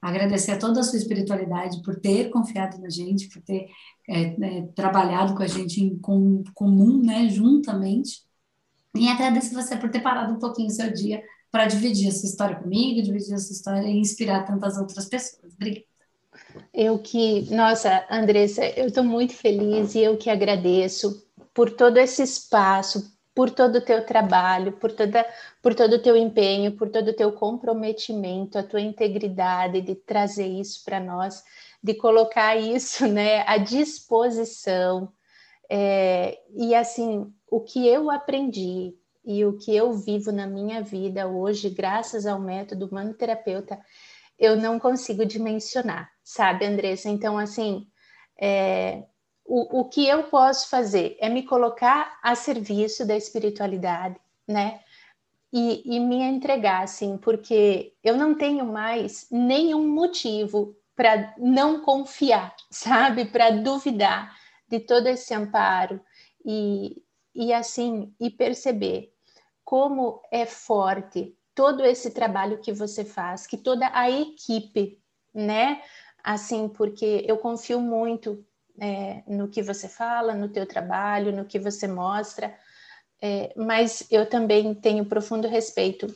Agradecer 0.00 0.52
a 0.52 0.58
toda 0.58 0.80
a 0.80 0.82
sua 0.82 0.98
espiritualidade 0.98 1.82
por 1.82 2.00
ter 2.00 2.30
confiado 2.30 2.80
na 2.80 2.88
gente, 2.88 3.28
por 3.28 3.42
ter 3.42 3.68
é, 4.08 4.22
é, 4.22 4.62
trabalhado 4.74 5.34
com 5.34 5.42
a 5.42 5.46
gente 5.46 5.82
em 5.82 5.98
com, 5.98 6.42
comum, 6.54 7.02
né, 7.02 7.28
juntamente. 7.28 8.22
E 8.94 9.08
agradeço 9.08 9.54
você 9.54 9.76
por 9.76 9.90
ter 9.90 10.00
parado 10.00 10.32
um 10.32 10.38
pouquinho 10.38 10.68
o 10.68 10.72
seu 10.72 10.92
dia 10.92 11.22
para 11.50 11.66
dividir 11.66 12.08
essa 12.08 12.24
história 12.24 12.56
comigo, 12.56 13.02
dividir 13.02 13.34
essa 13.34 13.52
história 13.52 13.86
e 13.86 13.98
inspirar 13.98 14.44
tantas 14.44 14.78
outras 14.78 15.06
pessoas. 15.06 15.52
Obrigada. 15.54 15.90
Eu 16.72 16.98
que, 16.98 17.52
nossa, 17.54 18.06
Andressa, 18.10 18.64
eu 18.64 18.86
estou 18.86 19.04
muito 19.04 19.34
feliz 19.34 19.94
e 19.94 20.00
eu 20.00 20.16
que 20.16 20.30
agradeço 20.30 21.26
por 21.52 21.70
todo 21.70 21.98
esse 21.98 22.22
espaço, 22.22 23.12
por 23.40 23.48
todo 23.48 23.76
o 23.76 23.80
teu 23.80 24.04
trabalho, 24.04 24.72
por, 24.72 24.92
toda, 24.92 25.26
por 25.62 25.74
todo 25.74 25.94
o 25.94 25.98
teu 25.98 26.14
empenho, 26.14 26.76
por 26.76 26.90
todo 26.90 27.08
o 27.08 27.16
teu 27.16 27.32
comprometimento, 27.32 28.58
a 28.58 28.62
tua 28.62 28.82
integridade 28.82 29.80
de 29.80 29.94
trazer 29.94 30.46
isso 30.46 30.84
para 30.84 31.00
nós, 31.00 31.42
de 31.82 31.94
colocar 31.94 32.54
isso 32.56 33.06
né, 33.08 33.42
à 33.48 33.56
disposição. 33.56 35.10
É, 35.70 36.38
e 36.54 36.74
assim, 36.74 37.32
o 37.50 37.62
que 37.62 37.88
eu 37.88 38.10
aprendi 38.10 38.94
e 39.24 39.42
o 39.46 39.56
que 39.56 39.74
eu 39.74 39.94
vivo 39.94 40.30
na 40.30 40.46
minha 40.46 40.82
vida 40.82 41.26
hoje, 41.26 41.70
graças 41.70 42.26
ao 42.26 42.38
método 42.38 42.90
manoterapeuta, 42.92 43.80
eu 44.38 44.54
não 44.54 44.78
consigo 44.78 45.24
dimensionar, 45.24 46.10
sabe, 46.22 46.66
Andressa? 46.66 47.08
Então, 47.08 47.38
assim, 47.38 47.86
é, 48.38 49.02
o, 49.50 49.80
o 49.80 49.84
que 49.86 50.06
eu 50.06 50.22
posso 50.22 50.68
fazer 50.68 51.16
é 51.18 51.28
me 51.28 51.42
colocar 51.42 52.20
a 52.22 52.36
serviço 52.36 53.04
da 53.04 53.16
espiritualidade, 53.16 54.14
né? 54.46 54.80
E, 55.52 55.96
e 55.96 55.98
me 55.98 56.22
entregar, 56.22 56.84
assim, 56.84 57.18
porque 57.18 57.92
eu 58.04 58.16
não 58.16 58.36
tenho 58.36 58.64
mais 58.64 59.26
nenhum 59.28 59.88
motivo 59.88 60.76
para 60.94 61.34
não 61.36 61.80
confiar, 61.80 62.54
sabe? 62.70 63.24
Para 63.24 63.50
duvidar 63.50 64.38
de 64.68 64.78
todo 64.78 65.08
esse 65.08 65.34
amparo 65.34 66.00
e, 66.46 67.02
e 67.34 67.52
assim, 67.52 68.14
e 68.20 68.30
perceber 68.30 69.12
como 69.64 70.22
é 70.30 70.46
forte 70.46 71.36
todo 71.56 71.84
esse 71.84 72.12
trabalho 72.12 72.60
que 72.60 72.72
você 72.72 73.04
faz, 73.04 73.48
que 73.48 73.56
toda 73.56 73.90
a 73.92 74.08
equipe, 74.08 75.02
né? 75.34 75.82
Assim, 76.22 76.68
porque 76.68 77.24
eu 77.26 77.36
confio 77.36 77.80
muito 77.80 78.46
é, 78.80 79.22
no 79.26 79.48
que 79.48 79.62
você 79.62 79.88
fala, 79.88 80.34
no 80.34 80.48
teu 80.48 80.66
trabalho, 80.66 81.36
no 81.36 81.44
que 81.44 81.58
você 81.58 81.86
mostra, 81.86 82.52
é, 83.20 83.52
mas 83.54 84.06
eu 84.10 84.26
também 84.26 84.74
tenho 84.74 85.04
profundo 85.04 85.46
respeito 85.46 86.06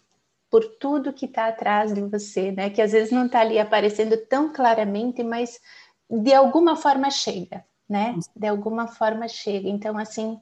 por 0.50 0.64
tudo 0.78 1.12
que 1.12 1.26
está 1.26 1.48
atrás 1.48 1.92
de 1.92 2.00
você, 2.00 2.50
né? 2.52 2.70
Que 2.70 2.80
às 2.80 2.92
vezes 2.92 3.12
não 3.12 3.26
está 3.26 3.40
ali 3.40 3.58
aparecendo 3.58 4.16
tão 4.16 4.52
claramente, 4.52 5.22
mas 5.22 5.60
de 6.08 6.32
alguma 6.32 6.74
forma 6.76 7.10
chega, 7.10 7.64
né? 7.88 8.16
De 8.34 8.46
alguma 8.46 8.86
forma 8.86 9.28
chega. 9.28 9.68
Então, 9.68 9.98
assim, 9.98 10.40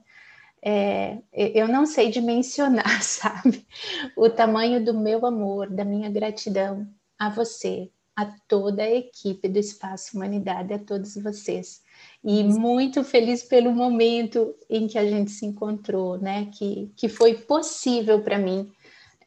é, 0.61 1.17
eu 1.33 1.67
não 1.67 1.85
sei 1.85 2.09
dimensionar, 2.09 3.01
sabe? 3.03 3.67
O 4.15 4.29
tamanho 4.29 4.83
do 4.83 4.93
meu 4.93 5.25
amor, 5.25 5.69
da 5.69 5.83
minha 5.83 6.09
gratidão 6.09 6.87
a 7.19 7.29
você, 7.29 7.91
a 8.15 8.25
toda 8.47 8.83
a 8.83 8.91
equipe 8.91 9.49
do 9.49 9.59
Espaço 9.59 10.15
Humanidade, 10.15 10.73
a 10.73 10.79
todos 10.79 11.15
vocês 11.15 11.82
e 12.23 12.43
muito 12.43 13.03
feliz 13.03 13.43
pelo 13.43 13.71
momento 13.71 14.55
em 14.69 14.87
que 14.87 14.97
a 14.97 15.05
gente 15.05 15.31
se 15.31 15.45
encontrou, 15.45 16.17
né? 16.17 16.49
Que, 16.53 16.91
que 16.95 17.09
foi 17.09 17.33
possível 17.35 18.21
para 18.21 18.37
mim 18.37 18.71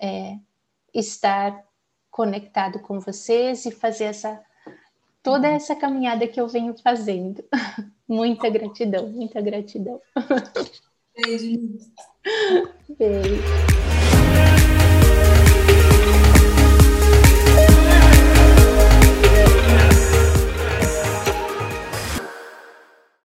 é, 0.00 0.36
estar 0.94 1.62
conectado 2.10 2.78
com 2.80 2.98
vocês 2.98 3.66
e 3.66 3.70
fazer 3.70 4.04
essa 4.04 4.42
toda 5.22 5.48
essa 5.48 5.74
caminhada 5.74 6.26
que 6.28 6.40
eu 6.40 6.46
venho 6.46 6.74
fazendo. 6.78 7.44
muita 8.08 8.48
gratidão, 8.48 9.08
muita 9.08 9.40
gratidão. 9.40 10.00
Beijo. 11.16 11.58
Beijo. 12.96 13.42